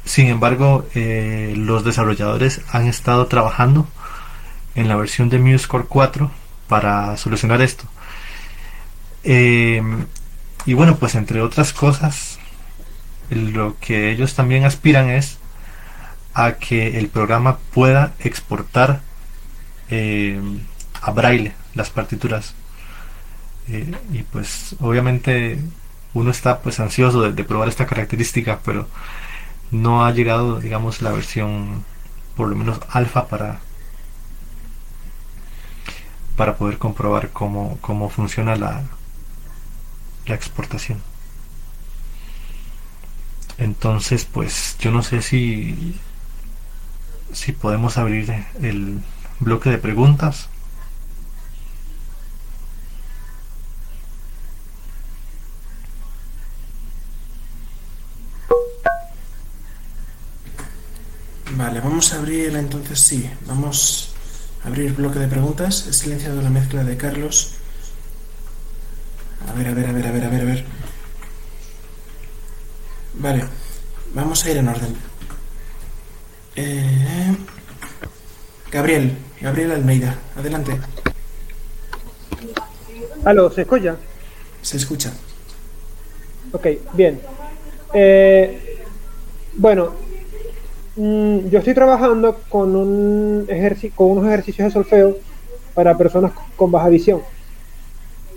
Sin 0.06 0.28
embargo, 0.28 0.86
eh, 0.96 1.54
los 1.58 1.84
desarrolladores 1.84 2.62
han 2.72 2.88
estado 2.88 3.28
trabajando 3.28 3.88
en 4.76 4.88
la 4.88 4.96
versión 4.96 5.30
de 5.30 5.40
MuseCore 5.40 5.86
4 5.88 6.32
para 6.68 7.18
solucionar 7.18 7.62
esto. 7.62 7.86
Eh, 9.24 9.82
y 10.66 10.74
bueno, 10.74 10.96
pues 10.98 11.16
entre 11.16 11.42
otras 11.42 11.74
cosas, 11.74 12.40
lo 13.32 13.78
que 13.80 14.12
ellos 14.12 14.36
también 14.36 14.66
aspiran 14.66 15.10
es 15.10 15.40
a 16.34 16.54
que 16.54 17.00
el 17.00 17.08
programa 17.08 17.58
pueda 17.74 18.14
exportar 18.20 19.02
eh, 19.90 20.40
a 21.02 21.12
braille 21.12 21.54
las 21.74 21.90
partituras. 21.90 22.54
Eh, 23.68 23.92
y 24.12 24.24
pues 24.24 24.76
obviamente 24.80 25.60
uno 26.14 26.32
está 26.32 26.60
pues 26.60 26.80
ansioso 26.80 27.22
de, 27.22 27.34
de 27.34 27.44
probar 27.44 27.70
esta 27.70 27.86
característica, 27.86 28.60
pero 28.64 28.88
no 29.72 30.06
ha 30.06 30.12
llegado, 30.12 30.60
digamos, 30.60 31.02
la 31.02 31.12
versión 31.12 31.86
por 32.36 32.50
lo 32.50 32.56
menos 32.56 32.80
alfa 32.90 33.28
para 33.28 33.60
para 36.36 36.58
poder 36.58 36.78
comprobar 36.78 37.30
cómo, 37.30 37.78
cómo 37.82 38.10
funciona 38.10 38.56
la, 38.56 38.84
la 40.26 40.36
exportación. 40.36 41.02
Entonces, 43.62 44.26
pues 44.26 44.76
yo 44.80 44.90
no 44.90 45.04
sé 45.04 45.22
si 45.22 46.00
si 47.32 47.52
podemos 47.52 48.00
abrir 48.00 48.34
el 48.60 49.00
bloque 49.40 49.70
de 49.70 49.78
preguntas. 49.78 50.50
Vale, 61.52 61.82
vamos 61.82 62.14
a 62.14 62.18
abrir 62.18 62.56
entonces, 62.56 63.00
sí, 63.00 63.30
vamos 63.46 64.16
a 64.66 64.70
abrir 64.70 64.94
bloque 64.96 65.20
de 65.20 65.28
preguntas. 65.28 65.86
He 65.88 65.94
silenciado 65.94 66.42
la 66.42 66.50
mezcla 66.50 66.84
de 66.84 66.98
Carlos. 66.98 67.52
A 69.48 69.54
ver, 69.54 69.68
a 69.68 69.74
ver, 69.76 69.86
a 69.86 69.92
ver, 69.92 70.08
a 70.08 70.12
ver, 70.12 70.26
a 70.26 70.30
ver, 70.30 70.42
a 70.42 70.46
ver. 70.46 70.66
Vale, 73.22 73.46
vamos 74.42 74.46
a 74.46 74.52
ir 74.52 74.58
en 74.58 74.68
orden. 74.68 74.96
Eh, 76.56 77.38
Gabriel, 78.72 79.12
Gabriel 79.40 79.72
Almeida, 79.72 80.18
adelante, 80.36 80.80
Aló, 83.24 83.52
¿se 83.52 83.62
escucha? 83.62 83.98
se 84.64 84.78
escucha. 84.78 85.12
Ok, 86.52 86.68
bien. 86.94 87.20
Eh, 87.94 88.84
bueno, 89.54 89.94
mm, 90.96 91.50
yo 91.50 91.60
estoy 91.60 91.76
trabajando 91.76 92.42
con, 92.50 92.76
un 92.76 93.48
con 93.96 94.12
unos 94.12 94.26
ejercicios 94.26 94.68
de 94.68 94.72
solfeo 94.72 95.18
para 95.76 95.96
personas 95.98 96.32
con 96.56 96.72
baja 96.72 96.90
visión. 96.90 97.22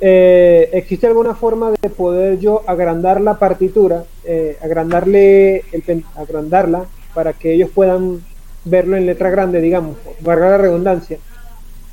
Eh, 0.00 0.70
¿Existe 0.72 1.06
alguna 1.06 1.34
forma 1.34 1.70
de 1.70 1.88
poder 1.88 2.38
yo 2.38 2.62
agrandar 2.66 3.20
la 3.20 3.38
partitura, 3.38 4.04
eh, 4.24 4.58
agrandarle 4.62 5.64
el 5.72 6.04
agrandarla 6.16 6.84
para 7.14 7.32
que 7.32 7.52
ellos 7.54 7.70
puedan 7.74 8.22
verlo 8.64 8.96
en 8.96 9.06
letra 9.06 9.30
grande, 9.30 9.60
digamos, 9.60 9.96
valga 10.20 10.50
la 10.50 10.58
redundancia? 10.58 11.18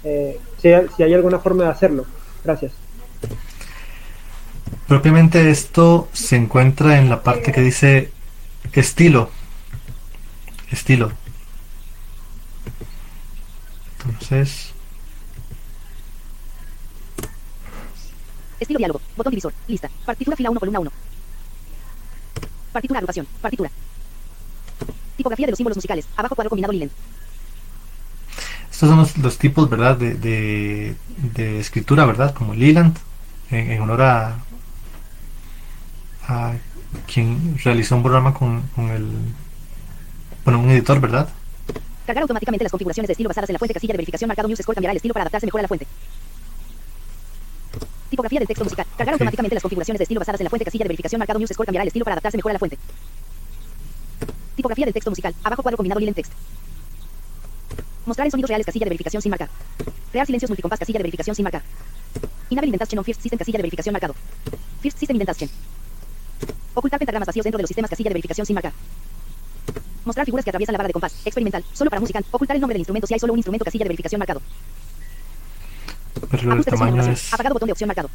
Eh, 0.03 0.39
si 0.57 1.03
hay 1.03 1.13
alguna 1.13 1.39
forma 1.39 1.65
de 1.65 1.69
hacerlo. 1.69 2.05
Gracias. 2.43 2.71
Propiamente 4.87 5.49
esto 5.49 6.09
se 6.11 6.35
encuentra 6.35 6.99
en 6.99 7.09
la 7.09 7.23
parte 7.23 7.51
que 7.51 7.61
dice 7.61 8.11
estilo. 8.73 9.29
Estilo. 10.69 11.11
Entonces, 14.05 14.70
Estilo 18.61 18.77
diálogo. 18.77 19.01
Botón 19.17 19.31
divisor. 19.31 19.53
Lista. 19.67 19.89
Partitura 20.05 20.37
fila 20.37 20.49
1 20.51 20.59
columna 20.59 20.79
1. 20.79 20.91
Partitura 22.71 22.99
agrupación. 22.99 23.27
Partitura. 23.41 23.69
Tipografía 25.17 25.47
de 25.47 25.51
los 25.51 25.57
símbolos 25.57 25.77
musicales. 25.77 26.05
Abajo 26.15 26.35
cuadro 26.35 26.49
combinado 26.49 26.71
Lilen. 26.71 26.91
estos 28.71 28.89
son 28.89 28.97
los, 28.97 29.17
los 29.17 29.37
tipos, 29.37 29.69
¿verdad? 29.69 29.97
De, 29.97 30.15
de, 30.15 30.95
de 31.35 31.59
escritura, 31.59 32.05
¿verdad? 32.05 32.33
Como 32.33 32.53
Leland, 32.53 32.97
en, 33.51 33.71
en 33.71 33.81
honor 33.81 34.01
a, 34.01 34.37
a 36.27 36.53
quien 37.11 37.57
realizó 37.63 37.95
un 37.95 38.03
programa 38.03 38.33
con, 38.33 38.61
con 38.75 38.89
el, 38.89 39.07
bueno, 40.45 40.59
un 40.61 40.69
editor, 40.69 40.99
¿verdad? 40.99 41.29
Cargar 42.05 42.23
automáticamente 42.23 42.63
las 42.63 42.71
configuraciones 42.71 43.07
de 43.07 43.13
estilo 43.13 43.29
basadas 43.29 43.49
en 43.49 43.53
la 43.53 43.59
fuente 43.59 43.73
casilla 43.73 43.93
de 43.93 43.97
verificación 43.97 44.27
marcado 44.27 44.47
News 44.47 44.59
Score 44.59 44.75
cambiará 44.75 44.93
el 44.93 44.97
estilo 44.97 45.13
para 45.13 45.23
adaptarse 45.23 45.45
mejor 45.45 45.59
a 45.59 45.63
la 45.63 45.67
fuente. 45.67 45.87
Tipografía 48.11 48.39
del 48.39 48.47
texto 48.47 48.65
musical. 48.65 48.85
Cargar 48.97 49.13
automáticamente 49.13 49.55
las 49.55 49.63
configuraciones 49.63 49.97
de 49.99 50.03
estilo 50.03 50.19
basadas 50.19 50.41
en 50.41 50.43
la 50.43 50.49
fuente 50.49 50.65
casilla 50.65 50.83
de 50.83 50.89
verificación 50.89 51.17
marcado 51.17 51.39
News 51.39 51.51
Score 51.53 51.65
cambiará 51.65 51.83
el 51.83 51.87
estilo 51.87 52.03
para 52.03 52.15
adaptarse 52.15 52.37
mejor 52.37 52.51
a 52.51 52.53
la 52.53 52.59
fuente. 52.59 52.77
Tipografía 54.57 54.83
del 54.83 54.93
texto 54.93 55.09
musical. 55.09 55.33
Abajo 55.45 55.63
cuadro 55.63 55.77
combinado 55.77 55.97
Lilen 56.01 56.13
Text. 56.13 56.33
Mostrar 58.05 58.27
en 58.27 58.31
sonidos 58.31 58.49
reales 58.49 58.65
casilla 58.65 58.83
de 58.83 58.89
verificación 58.89 59.21
sin 59.21 59.29
marcar. 59.29 59.47
Crear 60.11 60.25
silencios 60.25 60.49
multicompás 60.49 60.77
casilla 60.77 60.97
de 60.97 61.03
verificación 61.03 61.37
sin 61.37 61.43
marcar. 61.43 61.63
Enable 62.49 62.67
Inventation 62.67 62.99
on 62.99 63.05
First 63.05 63.21
System 63.21 63.39
casilla 63.39 63.57
de 63.59 63.63
verificación 63.63 63.93
marcado. 63.93 64.13
First 64.81 64.97
System 64.99 65.15
Inventation. 65.15 65.49
Ocultar 66.73 66.99
pentagramas 66.99 67.27
vacíos 67.27 67.45
dentro 67.45 67.59
de 67.59 67.63
los 67.63 67.69
sistemas 67.69 67.89
casilla 67.89 68.09
de 68.09 68.15
verificación 68.15 68.45
sin 68.45 68.55
marcar. 68.55 68.73
Mostrar 70.03 70.25
figuras 70.25 70.43
que 70.43 70.49
atraviesan 70.49 70.73
la 70.73 70.79
barra 70.79 70.87
de 70.87 70.93
compás. 70.93 71.13
Experimental. 71.23 71.63
Solo 71.71 71.89
para 71.89 72.01
música. 72.01 72.21
Ocultar 72.31 72.57
el 72.57 72.61
nombre 72.61 72.73
del 72.73 72.81
instrumento 72.81 73.07
si 73.07 73.13
hay 73.13 73.21
solo 73.21 73.31
un 73.31 73.39
instrumento 73.39 73.63
casilla 73.63 73.85
de 73.85 73.89
verificación 73.89 74.19
marcado. 74.19 74.41
El 76.31 76.65
tamaño 76.65 77.03
es... 77.03 77.33
Apagado 77.33 77.53
botón 77.53 77.67
de 77.67 77.73
opción 77.73 77.87
marcado. 77.87 78.09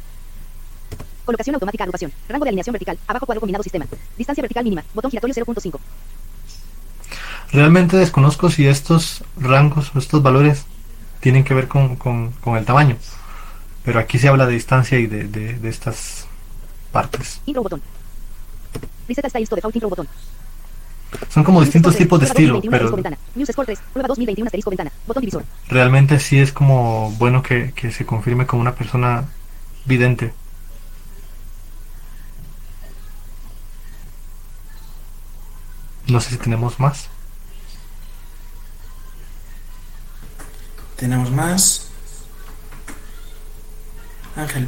Colocación 1.25 1.55
automática 1.55 1.83
agrupación. 1.83 2.11
Rango 2.29 2.45
de 2.45 2.49
alineación 2.49 2.73
vertical. 2.73 2.97
Abajo 3.07 3.25
cuadro 3.25 3.41
combinado 3.41 3.63
sistema. 3.63 3.85
Distancia 4.17 4.41
vertical 4.41 4.63
mínima. 4.63 4.83
Botón 4.93 5.11
giratorio 5.11 5.35
0.5. 5.35 5.79
Realmente 7.51 7.97
desconozco 7.97 8.49
si 8.49 8.67
estos 8.67 9.23
rangos 9.37 9.91
o 9.95 9.99
estos 9.99 10.21
valores 10.21 10.65
tienen 11.19 11.43
que 11.43 11.53
ver 11.53 11.67
con, 11.67 11.95
con- 11.95 12.31
con 12.33 12.57
el 12.57 12.65
tamaño. 12.65 12.97
Pero 13.83 13.99
aquí 13.99 14.19
se 14.19 14.27
habla 14.27 14.45
de 14.45 14.53
distancia 14.53 14.99
y 14.99 15.07
de, 15.07 15.25
de- 15.27 15.53
de 15.53 15.69
estas 15.69 16.27
partes. 16.91 17.41
Intro 17.45 17.63
botón. 17.63 17.81
Reset 19.07 19.23
al 19.23 19.29
style 19.31 19.47
to 19.47 19.55
default 19.55 19.75
intro 19.75 19.89
botón. 19.89 20.07
Son 21.29 21.43
como 21.43 21.61
distintos 21.61 21.95
tipos 21.95 22.19
de 22.19 22.25
estilo, 22.25 22.55
2021 22.55 22.75
asterisco 22.75 22.91
pero 22.91 22.95
ventana. 22.95 23.17
News 23.35 23.49
Score 23.49 23.65
3, 23.65 23.79
prueba 23.93 24.07
2021 24.07 24.47
asterisco 24.47 24.69
ventana. 24.69 24.91
Botón 25.05 25.21
divisor. 25.21 25.43
realmente 25.69 26.19
sí 26.19 26.39
es 26.39 26.51
como 26.51 27.11
bueno 27.17 27.41
que, 27.43 27.73
que 27.73 27.91
se 27.91 28.05
confirme 28.05 28.45
como 28.45 28.61
una 28.61 28.75
persona 28.75 29.25
vidente. 29.85 30.33
No 36.07 36.21
sé 36.21 36.31
si 36.31 36.37
tenemos 36.37 36.79
más. 36.79 37.09
Tenemos 40.95 41.31
más. 41.31 41.89
Ángel. 44.35 44.67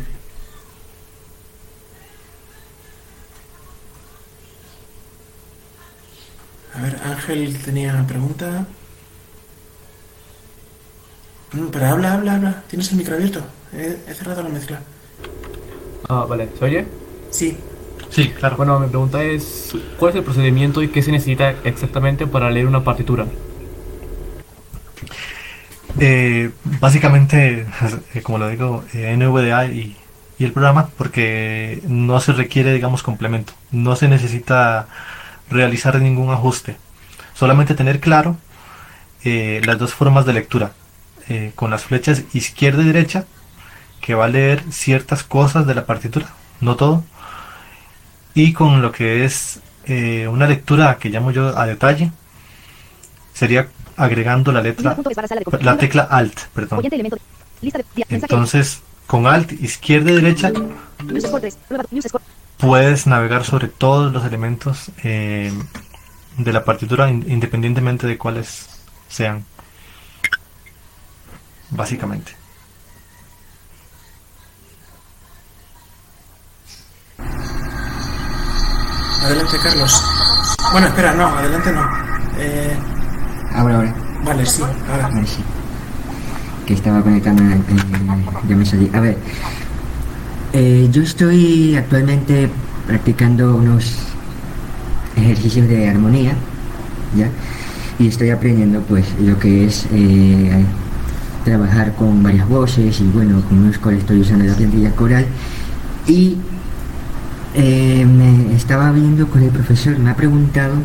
A 6.80 6.82
ver, 6.82 6.96
Ángel 7.04 7.58
tenía 7.58 7.94
una 7.94 8.08
pregunta. 8.08 8.66
Mm, 11.52 11.68
pero 11.72 11.88
habla, 11.88 12.14
habla, 12.14 12.36
habla. 12.36 12.64
Tienes 12.70 12.90
el 12.92 12.98
micro 12.98 13.16
abierto. 13.16 13.42
He, 13.74 13.98
he 14.08 14.14
cerrado 14.14 14.44
la 14.44 14.50
mezcla. 14.50 14.80
Ah, 16.08 16.26
vale, 16.28 16.48
¿se 16.58 16.64
oye? 16.64 16.86
Sí. 17.32 17.58
Sí, 18.10 18.30
claro. 18.30 18.56
Bueno, 18.56 18.80
mi 18.80 18.88
pregunta 18.88 19.22
es, 19.22 19.74
¿cuál 19.98 20.12
es 20.12 20.16
el 20.16 20.24
procedimiento 20.24 20.82
y 20.82 20.88
qué 20.88 21.02
se 21.02 21.12
necesita 21.12 21.50
exactamente 21.66 22.26
para 22.28 22.50
leer 22.50 22.66
una 22.66 22.82
partitura? 22.82 23.26
Eh, 26.00 26.52
básicamente, 26.80 27.68
eh, 28.14 28.22
como 28.22 28.38
lo 28.38 28.48
digo, 28.48 28.86
eh, 28.94 29.18
NVDA 29.18 29.66
y, 29.66 29.98
y 30.38 30.46
el 30.46 30.54
programa, 30.54 30.92
porque 30.98 31.82
no 31.90 32.22
se 32.22 32.32
requiere, 32.32 32.72
digamos, 32.72 33.04
complemento. 33.04 33.52
No 33.70 33.98
se 33.98 34.08
necesita 34.08 34.88
realizar 35.50 36.00
ningún 36.00 36.32
ajuste. 36.32 36.78
Solamente 37.34 37.74
tener 37.76 38.00
claro 38.00 38.38
eh, 39.24 39.62
las 39.66 39.78
dos 39.78 39.94
formas 39.94 40.26
de 40.26 40.34
lectura. 40.34 40.72
eh, 41.30 41.52
con 41.56 41.70
las 41.70 41.84
flechas 41.84 42.24
izquierda 42.34 42.82
y 42.82 42.86
derecha, 42.86 43.26
que 44.02 44.16
va 44.16 44.26
a 44.26 44.30
leer 44.30 44.64
ciertas 44.72 45.24
cosas 45.24 45.68
de 45.68 45.76
la 45.76 45.86
partitura, 45.86 46.28
no 46.60 46.76
todo. 46.76 47.04
Y 48.34 48.54
con 48.54 48.82
lo 48.82 48.92
que 48.92 49.26
es 49.26 49.60
eh, 49.86 50.28
una 50.28 50.48
lectura 50.48 50.98
que 50.98 51.10
llamo 51.10 51.30
yo 51.32 51.56
a 51.58 51.68
detalle, 51.68 52.12
sería 53.34 53.68
agregando 53.96 54.52
la 54.52 54.62
letra 54.62 54.98
la 55.62 55.78
tecla 55.78 56.04
Alt, 56.04 56.48
perdón. 56.54 56.82
Entonces, 58.10 58.82
con 59.06 59.28
Alt, 59.28 59.52
izquierda 59.52 60.12
y 60.12 60.16
derecha, 60.16 60.52
News 62.62 62.72
Score 62.72 62.80
3, 62.82 63.00
prueba 63.00 63.00
News 63.00 63.06
Score. 63.06 63.06
puedes 63.06 63.08
navegar 63.08 63.44
sobre 63.46 63.68
todos 63.68 64.12
los 64.14 64.26
elementos 64.26 64.92
eh, 65.04 65.52
de 66.38 66.54
la 66.54 66.64
partitura, 66.66 67.10
in- 67.10 67.26
independientemente 67.30 68.08
de 68.08 68.18
cuáles 68.18 68.68
sean. 69.10 69.46
Básicamente. 71.72 72.34
Adelante, 79.24 79.58
Carlos. 79.62 80.04
Bueno, 80.72 80.88
espera, 80.88 81.14
no, 81.14 81.28
adelante 81.28 81.72
no. 81.72 81.88
Eh, 82.38 82.78
Ahora, 83.54 83.76
ahora. 83.76 83.96
vale, 84.24 84.46
sí, 84.46 84.62
ahora. 84.62 85.06
Ahora 85.08 85.26
sí. 85.26 85.44
Que 86.66 86.74
estaba 86.76 87.02
conectando, 87.02 87.44
eh, 87.44 87.62
ya 88.48 88.56
me 88.56 88.66
salí. 88.66 88.90
A 88.94 89.00
ver, 89.00 89.18
eh, 90.54 90.90
yo 90.92 91.04
estoy 91.04 91.76
actualmente 91.76 92.50
practicando 92.88 93.56
unos 93.56 93.96
ejercicios 95.16 95.68
de 95.68 95.88
armonía, 95.88 96.34
¿ya? 97.16 97.30
Y 98.00 98.08
estoy 98.08 98.32
aprendiendo, 98.32 98.82
pues, 98.82 99.06
lo 99.20 99.38
que 99.38 99.66
es 99.66 99.86
eh, 99.92 100.64
trabajar 101.46 101.94
con 101.96 102.24
varias 102.24 102.48
voces 102.48 103.00
y, 103.00 103.04
bueno, 103.04 103.42
con 103.48 103.60
unos 103.60 103.78
coros 103.78 104.00
estoy 104.00 104.22
usando 104.22 104.46
la 104.46 104.56
plantilla 104.56 104.92
coral. 104.96 105.26
Y 106.08 106.38
eh, 107.54 108.06
me 108.06 108.56
estaba 108.56 108.92
viendo 108.92 109.28
con 109.28 109.44
el 109.44 109.50
profesor, 109.50 110.00
me 110.00 110.10
ha 110.10 110.16
preguntado 110.16 110.76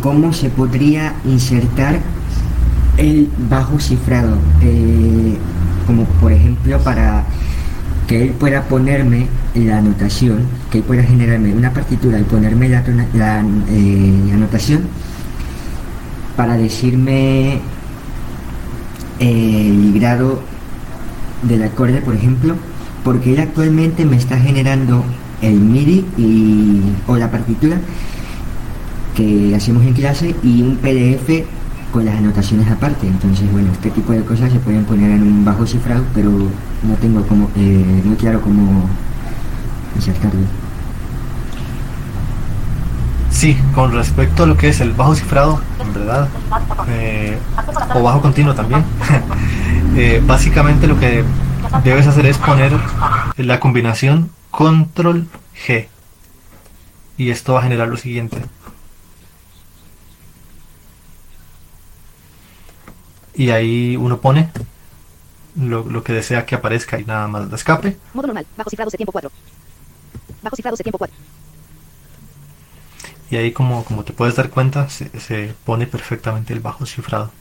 cómo 0.00 0.32
se 0.32 0.50
podría 0.50 1.14
insertar 1.24 1.98
el 2.96 3.28
bajo 3.50 3.80
cifrado, 3.80 4.36
como 5.86 6.04
por 6.04 6.32
ejemplo 6.32 6.78
para 6.80 7.24
que 8.06 8.22
él 8.22 8.30
pueda 8.30 8.62
ponerme 8.62 9.28
la 9.54 9.78
anotación, 9.78 10.40
que 10.70 10.78
él 10.78 10.84
pueda 10.84 11.02
generarme 11.02 11.54
una 11.54 11.72
partitura 11.72 12.18
y 12.18 12.24
ponerme 12.24 12.68
la, 12.68 12.82
eh, 13.68 14.30
anotación 14.32 14.82
para 16.36 16.56
decirme 16.56 17.60
eh, 19.20 19.68
el 19.68 19.92
grado 19.98 20.42
del 21.42 21.62
acorde, 21.62 22.00
por 22.00 22.14
ejemplo, 22.14 22.56
porque 23.04 23.34
él 23.34 23.40
actualmente 23.40 24.04
me 24.04 24.16
está 24.16 24.38
generando 24.38 25.04
el 25.42 25.60
MIDI 25.60 26.04
y, 26.16 26.82
o 27.06 27.16
la 27.16 27.30
partitura 27.30 27.76
que 29.14 29.54
hacemos 29.54 29.84
en 29.84 29.92
clase 29.92 30.34
y 30.42 30.62
un 30.62 30.76
PDF 30.76 31.44
con 31.94 32.04
las 32.04 32.16
anotaciones 32.16 32.68
aparte. 32.68 33.06
Entonces, 33.06 33.50
bueno, 33.52 33.70
este 33.70 33.88
tipo 33.88 34.12
de 34.12 34.24
cosas 34.24 34.50
se 34.50 34.58
pueden 34.58 34.84
poner 34.84 35.12
en 35.12 35.22
un 35.22 35.44
bajo 35.44 35.64
cifrado, 35.64 36.04
pero 36.12 36.28
no 36.28 36.94
tengo 37.00 37.24
como, 37.24 37.48
eh, 37.54 38.02
muy 38.04 38.16
claro 38.16 38.40
cómo 38.40 38.90
insertarlo. 39.94 40.40
Sí, 43.30 43.56
con 43.76 43.92
respecto 43.92 44.42
a 44.42 44.46
lo 44.46 44.56
que 44.56 44.70
es 44.70 44.80
el 44.80 44.90
bajo 44.90 45.14
cifrado, 45.14 45.60
en 45.80 45.94
verdad, 45.94 46.28
eh, 46.88 47.38
o 47.94 48.02
bajo 48.02 48.20
continuo 48.20 48.54
también, 48.54 48.82
eh, 49.96 50.20
básicamente 50.26 50.88
lo 50.88 50.98
que 50.98 51.22
debes 51.84 52.08
hacer 52.08 52.26
es 52.26 52.38
poner 52.38 52.72
la 53.36 53.60
combinación 53.60 54.30
control 54.50 55.28
G 55.64 55.86
y 57.16 57.30
esto 57.30 57.52
va 57.52 57.60
a 57.60 57.62
generar 57.62 57.86
lo 57.86 57.96
siguiente. 57.96 58.38
Y 63.34 63.50
ahí 63.50 63.96
uno 63.96 64.20
pone 64.20 64.50
lo, 65.56 65.84
lo 65.84 66.02
que 66.02 66.12
desea 66.12 66.46
que 66.46 66.54
aparezca 66.54 66.98
y 66.98 67.04
nada 67.04 67.26
más 67.28 67.50
de 67.50 67.56
escape. 67.56 67.96
Modo 68.12 68.28
normal. 68.28 68.46
Bajo 68.56 68.70
cifrado 68.70 68.90
C 68.90 68.96
tiempo 68.96 69.12
4. 69.12 69.30
Bajo 70.42 70.56
cifrado 70.56 70.76
C 70.76 70.82
tiempo 70.82 70.98
4. 70.98 71.16
Y 73.30 73.36
ahí 73.36 73.52
como, 73.52 73.84
como 73.84 74.04
te 74.04 74.12
puedes 74.12 74.36
dar 74.36 74.50
cuenta, 74.50 74.88
se, 74.88 75.08
se 75.18 75.54
pone 75.64 75.86
perfectamente 75.86 76.52
el 76.52 76.60
bajo 76.60 76.86
cifrado. 76.86 77.32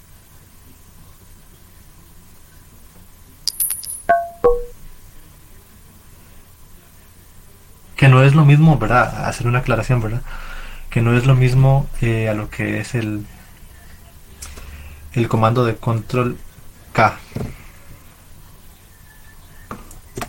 Que 7.96 8.08
no 8.08 8.24
es 8.24 8.34
lo 8.36 8.44
mismo, 8.46 8.78
¿verdad? 8.78 9.26
Hacer 9.26 9.48
una 9.48 9.60
aclaración, 9.60 10.02
¿verdad? 10.02 10.22
Que 10.90 11.02
no 11.02 11.16
es 11.16 11.26
lo 11.26 11.36
mismo 11.36 11.88
eh, 12.02 12.30
a 12.30 12.34
lo 12.34 12.50
que 12.50 12.80
es 12.80 12.96
el, 12.96 13.26
el 15.14 15.28
comando 15.28 15.66
de 15.66 15.76
control 15.76 16.38
K. 16.94 17.18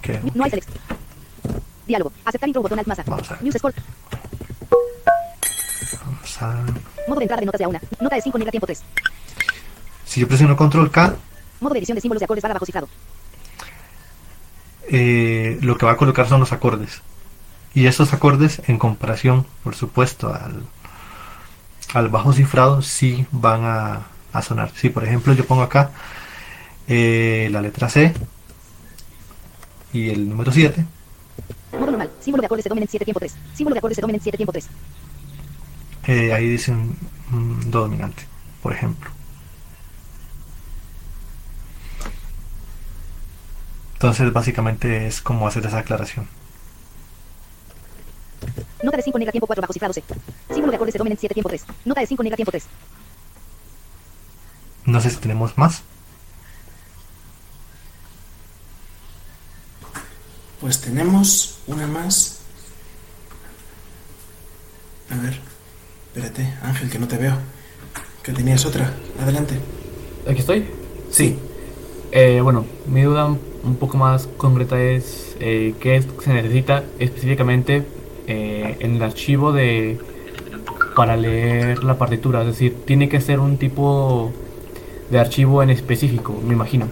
Que- 0.03 0.21
No 0.35 0.45
hay 0.45 0.51
select. 0.51 0.69
Diálogo. 1.87 2.13
Aceptar 2.25 2.49
intro 2.49 2.63
botón 2.63 2.79
alt 2.79 2.89
masa. 2.89 3.05
Vamos 3.07 3.31
a 3.31 3.35
ver. 3.35 3.43
News 3.43 3.55
Score. 3.57 3.75
vamos 6.05 6.43
a- 6.43 6.65
Modo 7.09 7.19
de 7.19 7.25
entrada 7.25 7.41
de 7.41 7.47
notas 7.47 7.59
de 7.59 7.65
a 7.65 7.69
una. 7.69 7.81
Nota 8.01 8.17
de 8.17 8.23
5 8.23 8.39
negra 8.39 8.51
tiempo 8.51 8.67
3. 8.67 8.83
si 10.07 10.21
yo 10.21 10.29
presiono 10.29 10.57
control 10.57 10.91
K, 10.91 11.15
Modo 11.61 11.73
de 11.75 11.79
edición 11.81 11.95
de 11.97 12.01
símbolos 12.03 12.21
de 12.21 12.25
acordes 12.25 12.43
barra 12.43 12.55
bajo 12.55 12.67
cifrado. 12.67 12.89
eh, 14.91 15.59
lo 15.63 15.77
que 15.79 15.87
va 15.87 15.93
a 15.93 15.97
colocar 15.97 16.29
son 16.29 16.41
los 16.41 16.53
acordes. 16.53 17.01
Y 17.75 17.87
esos 17.87 18.13
acordes, 18.13 18.63
en 18.69 18.79
comparación, 18.79 19.47
por 19.65 19.75
supuesto, 19.75 20.33
al, 20.33 20.63
al 21.95 22.09
bajo 22.09 22.33
cifrado, 22.33 22.83
sí 22.83 23.27
van 23.33 23.65
a, 23.65 24.03
a 24.35 24.43
sonar. 24.43 24.71
Si, 24.75 24.91
por 24.91 25.05
ejemplo, 25.05 25.33
yo 25.33 25.47
pongo 25.47 25.63
acá 25.63 25.91
eh, 26.89 27.49
la 27.51 27.63
letra 27.63 27.89
C 27.89 28.13
y 29.93 30.11
el 30.11 30.29
número 30.29 30.53
7, 30.53 30.85
Modo 31.73 31.87
normal. 31.91 32.11
Símbolo 32.21 32.41
de 32.43 32.47
acordes 32.47 32.63
se 32.63 32.69
domen 32.69 32.83
en 32.85 32.89
7 32.89 33.05
tiempo 33.05 33.21
3. 33.21 33.35
Símbolo 33.55 33.75
de 33.75 33.79
acordes 33.79 33.97
se 33.97 34.01
domen 34.03 34.17
en 34.17 34.23
7 34.23 34.37
tiempo 34.37 34.53
3. 34.53 34.69
eh, 36.07 36.33
ahí 36.33 36.49
dice 36.49 36.71
un, 36.73 36.97
un 37.33 37.71
do 37.71 37.81
dominante, 37.81 38.23
por 38.63 38.73
ejemplo. 38.73 39.11
Entonces, 43.95 44.33
básicamente 44.33 45.07
es 45.07 45.21
como 45.21 45.47
hacer 45.49 45.65
esa 45.67 45.79
aclaración. 45.79 46.29
Nota 48.83 48.97
de 48.99 49.03
5 49.03 49.19
negra 49.19 49.33
tiempo 49.33 49.47
4 49.47 49.63
bajo 49.63 49.73
cifrado 49.73 49.95
C. 49.95 50.03
Símbolo 50.51 50.71
de 50.71 50.77
acordes 50.77 50.93
se 50.93 50.99
domen 50.99 51.13
en 51.13 51.19
7 51.19 51.35
tiempo 51.35 51.49
3. 51.49 51.65
Nota 51.87 52.01
de 52.03 52.07
5 52.07 52.23
negra 52.23 52.37
tiempo 52.37 52.51
3. 52.51 52.65
No 54.87 55.01
sé 55.01 55.11
si 55.11 55.17
tenemos 55.17 55.57
más. 55.57 55.83
Pues 60.61 60.81
tenemos 60.81 61.59
una 61.67 61.87
más. 61.87 62.41
A 65.11 65.17
ver, 65.17 65.39
espérate, 66.15 66.55
Ángel, 66.63 66.91
que 66.91 66.99
no 66.99 67.09
te 67.09 67.19
veo. 67.19 67.37
Que 68.23 68.33
tenías 68.33 68.65
otra. 68.65 68.93
Adelante. 69.21 69.59
¿Aquí 70.29 70.41
estoy? 70.41 70.67
Sí. 71.11 71.39
Eh, 72.13 72.41
bueno, 72.43 72.65
mi 72.87 73.03
duda 73.03 73.27
un 73.27 73.77
poco 73.77 73.97
más 73.99 74.29
concreta 74.37 74.81
es 74.81 75.37
eh, 75.41 75.75
qué 75.81 75.97
es- 75.97 76.07
se 76.23 76.33
necesita 76.33 76.85
específicamente 76.99 77.87
eh, 78.27 78.77
en 78.81 78.97
el 78.97 79.03
archivo 79.03 79.53
de 79.53 79.99
para 80.97 81.17
leer 81.17 81.83
la 81.85 81.99
partitura. 81.99 82.41
Es 82.43 82.47
decir, 82.49 82.77
tiene 82.87 83.09
que 83.09 83.21
ser 83.21 83.41
un 83.41 83.59
tipo 83.59 84.33
de 85.15 85.21
archivo 85.21 85.63
en 85.63 85.71
específico, 85.71 86.43
me 86.45 86.55
imagino. 86.55 86.89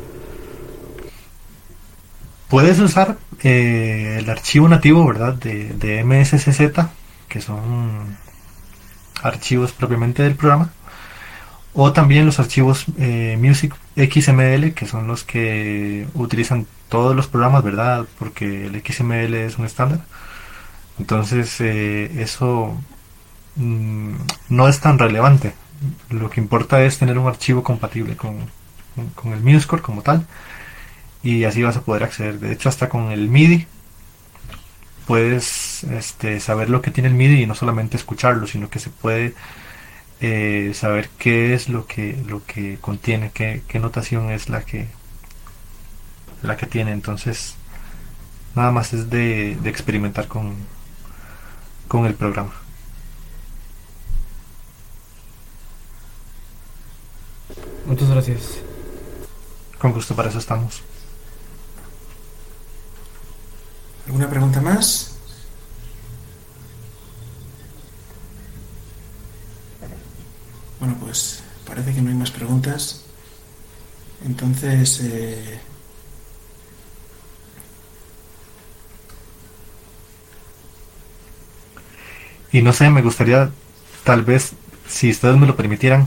Puedes 2.48 2.78
usar 2.78 3.18
eh, 3.42 4.18
el 4.20 4.30
archivo 4.30 4.68
nativo, 4.68 5.04
¿verdad? 5.04 5.34
De, 5.34 5.72
de 5.72 6.04
MSCZ, 6.04 6.60
que 7.28 7.40
son 7.40 8.16
archivos 9.22 9.72
propiamente 9.72 10.22
del 10.22 10.36
programa. 10.36 10.70
O 11.74 11.92
también 11.92 12.24
los 12.24 12.38
archivos 12.38 12.84
eh, 12.96 13.36
Music 13.40 13.74
XML, 13.96 14.72
que 14.72 14.86
son 14.86 15.08
los 15.08 15.24
que 15.24 16.06
utilizan 16.14 16.66
todos 16.88 17.16
los 17.16 17.26
programas, 17.26 17.64
¿verdad? 17.64 18.06
Porque 18.20 18.66
el 18.66 18.82
XML 18.86 19.34
es 19.34 19.58
un 19.58 19.64
estándar. 19.66 20.02
Entonces, 21.00 21.60
eh, 21.60 22.22
eso 22.22 22.78
mm, 23.56 24.14
no 24.50 24.68
es 24.68 24.78
tan 24.78 24.98
relevante. 25.00 25.54
Lo 26.10 26.30
que 26.30 26.40
importa 26.40 26.82
es 26.84 26.98
tener 26.98 27.18
un 27.18 27.28
archivo 27.28 27.62
compatible 27.62 28.16
con, 28.16 28.36
con- 29.14 29.32
el 29.32 29.40
MuseScore 29.42 29.82
como 29.82 30.02
tal 30.02 30.26
y 31.22 31.44
así 31.44 31.62
vas 31.62 31.76
a 31.76 31.82
poder 31.82 32.04
acceder. 32.04 32.38
De 32.40 32.52
hecho, 32.52 32.68
hasta 32.68 32.88
con 32.88 33.12
el 33.12 33.28
MIDI 33.28 33.66
puedes 35.06 35.84
este, 35.84 36.40
saber 36.40 36.70
lo 36.70 36.82
que 36.82 36.90
tiene 36.90 37.08
el 37.08 37.14
MIDI 37.14 37.42
y 37.42 37.46
no 37.46 37.54
solamente 37.54 37.96
escucharlo, 37.96 38.46
sino 38.46 38.70
que 38.70 38.78
se 38.78 38.90
puede 38.90 39.34
eh, 40.20 40.72
saber 40.74 41.10
qué 41.18 41.54
es 41.54 41.68
lo 41.68 41.86
que 41.86 42.22
lo 42.26 42.44
que 42.46 42.78
contiene, 42.80 43.32
qué, 43.34 43.62
qué 43.68 43.80
notación 43.80 44.30
es 44.32 44.48
la 44.48 44.64
que 44.64 44.88
la 46.42 46.56
que 46.56 46.66
tiene. 46.66 46.92
Entonces, 46.92 47.56
nada 48.54 48.72
más 48.72 48.92
es 48.94 49.10
de, 49.10 49.56
de 49.62 49.70
experimentar 49.70 50.28
con, 50.28 50.54
con 51.88 52.06
el 52.06 52.14
programa. 52.14 52.61
Muchas 57.86 58.08
gracias. 58.10 58.58
Con 59.78 59.92
gusto, 59.92 60.14
para 60.14 60.28
eso 60.28 60.38
estamos. 60.38 60.82
¿Alguna 64.06 64.28
pregunta 64.28 64.60
más? 64.60 65.16
Bueno, 70.78 70.96
pues 71.00 71.42
parece 71.66 71.94
que 71.94 72.02
no 72.02 72.10
hay 72.10 72.16
más 72.16 72.30
preguntas. 72.30 73.02
Entonces, 74.24 75.00
eh, 75.02 75.60
Y 82.52 82.60
no 82.60 82.72
sé, 82.74 82.90
me 82.90 83.00
gustaría 83.00 83.50
tal 84.04 84.22
vez, 84.22 84.52
si 84.86 85.10
ustedes 85.10 85.36
me 85.36 85.46
lo 85.46 85.56
permitieran. 85.56 86.06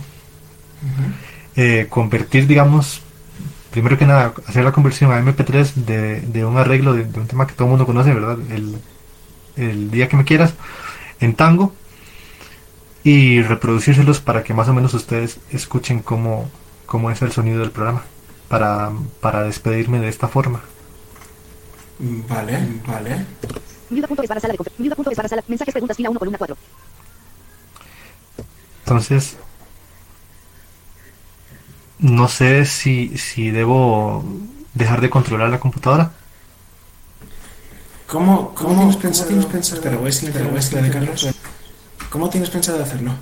Eh, 1.56 1.88
convertir, 1.90 2.48
digamos, 2.48 3.02
primero 3.72 3.98
que 3.98 4.06
nada, 4.06 4.34
hacer 4.48 4.64
la 4.64 4.72
conversión 4.72 5.12
a 5.12 5.20
MP3 5.22 5.74
de, 5.74 6.22
de 6.22 6.46
un 6.46 6.58
arreglo 6.58 6.94
de, 6.94 7.06
de 7.06 7.20
un 7.20 7.28
tema 7.28 7.48
que 7.48 7.54
todo 7.54 7.66
el 7.66 7.72
mundo 7.72 7.86
conoce, 7.86 8.14
¿verdad? 8.14 8.38
El, 8.52 8.78
el 9.58 9.92
día 9.92 10.08
que 10.10 10.18
me 10.18 10.26
quieras, 10.26 10.54
en 11.20 11.34
tango, 11.36 11.74
y 13.04 13.42
reproducírselos 13.42 14.20
para 14.20 14.44
que 14.44 14.54
más 14.54 14.68
o 14.68 14.74
menos 14.74 14.94
ustedes 14.94 15.40
escuchen 15.52 16.00
cómo, 16.02 16.50
cómo 16.86 17.12
es 17.12 17.22
el 17.22 17.32
sonido 17.32 17.60
del 17.60 17.72
programa, 17.72 18.04
para, 18.50 18.92
para 19.22 19.44
despedirme 19.44 20.00
de 20.00 20.10
esta 20.10 20.28
forma. 20.28 20.62
Vale, 22.00 22.60
vale. 22.88 23.26
Viuda.es 23.90 24.28
barra 24.28 24.42
sala 24.42 24.54
de 24.54 24.58
confer- 24.58 24.72
Viuda.es 24.78 25.16
barra 25.16 25.30
sala. 25.30 25.44
Mensajes, 25.48 25.72
preguntas, 25.74 25.96
fila 25.96 26.10
1, 26.10 26.20
columna 26.20 26.38
4. 26.38 26.58
Entonces, 28.84 29.38
no 32.00 32.28
sé 32.28 32.66
si, 32.66 33.18
si 33.18 33.52
debo 33.52 34.24
dejar 34.74 35.02
de 35.02 35.10
controlar 35.10 35.50
la 35.50 35.60
computadora. 35.60 36.14
¿Cómo, 38.08 38.54
cómo, 38.56 38.76
tienes 38.78 38.98
pensado? 38.98 39.28
Tienes 39.28 39.46
pensado 39.46 39.82
pero 39.82 40.00
voy 40.00 40.10
a 40.10 40.12
silenciar 40.12 40.48
voy 40.50 40.60
a 40.60 40.62
silenciar 40.62 40.84
de 40.84 40.92
Carlos. 41.08 41.36
¿Cómo 42.10 42.30
tienes 42.30 42.50
pensado 42.50 42.84
hacerlo? 42.84 43.14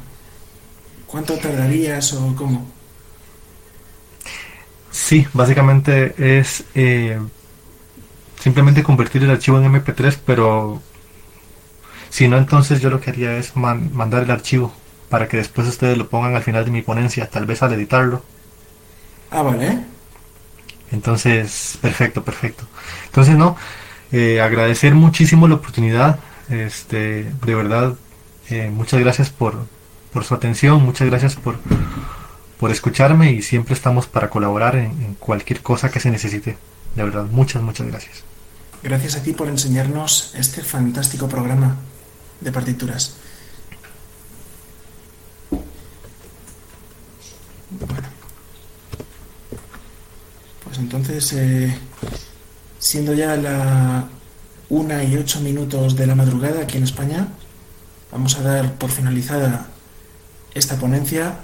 ¿Cuánto 1.06 1.40
tardarías 1.40 2.12
o 2.14 2.36
cómo? 2.36 2.60
Sí, 4.92 5.28
básicamente 5.34 6.14
es 6.40 6.66
eh, 6.76 7.20
simplemente 8.40 8.84
convertir 8.84 9.24
el 9.24 9.32
archivo 9.32 9.58
en 9.58 9.66
MP3, 9.66 10.22
pero 10.26 10.82
si 12.10 12.28
no, 12.28 12.38
entonces 12.38 12.82
yo 12.82 12.90
lo 12.90 13.00
que 13.02 13.10
haría 13.10 13.38
es 13.38 13.56
man- 13.56 13.92
mandar 13.94 14.24
el 14.24 14.32
archivo 14.32 14.74
para 15.10 15.28
que 15.28 15.38
después 15.38 15.68
ustedes 15.68 15.98
lo 15.98 16.10
pongan 16.10 16.36
al 16.36 16.44
final 16.44 16.66
de 16.66 16.72
mi 16.72 16.82
ponencia, 16.82 17.30
tal 17.30 17.46
vez 17.46 17.62
al 17.64 17.74
editarlo. 17.74 18.24
Ah, 19.34 19.42
vale. 19.42 19.80
Entonces, 20.92 21.80
perfecto, 21.82 22.24
perfecto. 22.24 22.66
Entonces, 23.08 23.36
no, 23.36 23.58
eh, 24.12 24.40
agradecer 24.42 24.94
muchísimo 24.94 25.48
la 25.48 25.56
oportunidad. 25.56 26.20
Este, 26.50 27.24
de 27.44 27.56
verdad, 27.56 27.96
eh, 28.50 28.70
muchas 28.70 29.00
gracias 29.00 29.32
por, 29.32 29.66
por 30.14 30.24
su 30.24 30.36
atención, 30.36 30.84
muchas 30.84 31.08
gracias 31.08 31.36
por, 31.36 31.58
por 32.60 32.70
escucharme 32.70 33.32
y 33.32 33.42
siempre 33.42 33.74
estamos 33.74 34.06
para 34.06 34.30
colaborar 34.30 34.76
en, 34.76 34.92
en 35.02 35.16
cualquier 35.16 35.62
cosa 35.62 35.90
que 35.90 36.00
se 36.00 36.12
necesite. 36.12 36.58
De 36.96 37.04
verdad, 37.04 37.26
muchas, 37.26 37.64
muchas 37.64 37.88
gracias. 37.88 38.24
Gracias 38.84 39.16
a 39.16 39.24
ti 39.24 39.34
por 39.34 39.48
enseñarnos 39.48 40.36
este 40.38 40.62
fantástico 40.62 41.28
programa 41.28 41.78
de 42.40 42.52
partituras. 42.52 43.16
Bueno. 47.72 48.13
Pues 50.74 50.82
entonces, 50.82 51.34
eh, 51.34 51.78
siendo 52.80 53.14
ya 53.14 53.36
la 53.36 54.08
una 54.70 55.04
y 55.04 55.16
ocho 55.18 55.40
minutos 55.40 55.96
de 55.96 56.08
la 56.08 56.16
madrugada 56.16 56.64
aquí 56.64 56.78
en 56.78 56.84
España, 56.84 57.28
vamos 58.12 58.36
a 58.40 58.42
dar 58.42 58.74
por 58.80 58.90
finalizada 58.90 59.68
esta 60.56 60.78
ponencia 60.78 61.36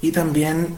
y 0.00 0.12
también 0.12 0.68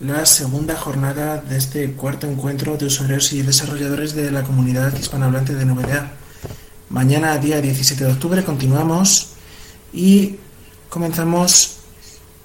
la 0.00 0.26
segunda 0.26 0.76
jornada 0.76 1.38
de 1.38 1.56
este 1.56 1.92
cuarto 1.92 2.26
encuentro 2.26 2.76
de 2.76 2.84
usuarios 2.84 3.32
y 3.32 3.40
desarrolladores 3.40 4.14
de 4.14 4.30
la 4.30 4.42
comunidad 4.42 4.94
hispanohablante 4.94 5.54
de 5.54 5.64
NVDA. 5.64 6.12
Mañana, 6.90 7.38
día 7.38 7.62
17 7.62 8.04
de 8.04 8.12
octubre, 8.12 8.44
continuamos 8.44 9.28
y 9.90 10.36
comenzamos 10.90 11.76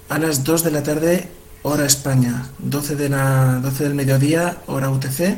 a 0.08 0.18
las 0.18 0.44
2 0.44 0.64
de 0.64 0.70
la 0.70 0.82
tarde, 0.82 1.28
hora 1.66 1.84
España, 1.84 2.48
12, 2.60 2.94
de 2.94 3.08
la, 3.08 3.58
12 3.60 3.84
del 3.84 3.94
mediodía, 3.94 4.58
hora 4.68 4.88
UTC. 4.88 5.36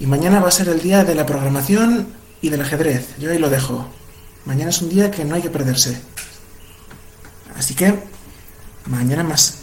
Y 0.00 0.06
mañana 0.06 0.40
va 0.40 0.48
a 0.48 0.50
ser 0.50 0.68
el 0.68 0.80
día 0.80 1.04
de 1.04 1.14
la 1.14 1.26
programación 1.26 2.08
y 2.42 2.48
del 2.48 2.60
ajedrez. 2.60 3.14
Yo 3.20 3.30
ahí 3.30 3.38
lo 3.38 3.48
dejo. 3.48 3.88
Mañana 4.46 4.70
es 4.70 4.82
un 4.82 4.88
día 4.88 5.12
que 5.12 5.24
no 5.24 5.36
hay 5.36 5.42
que 5.42 5.50
perderse. 5.50 6.00
Así 7.54 7.74
que, 7.74 7.94
mañana 8.86 9.22
más. 9.22 9.58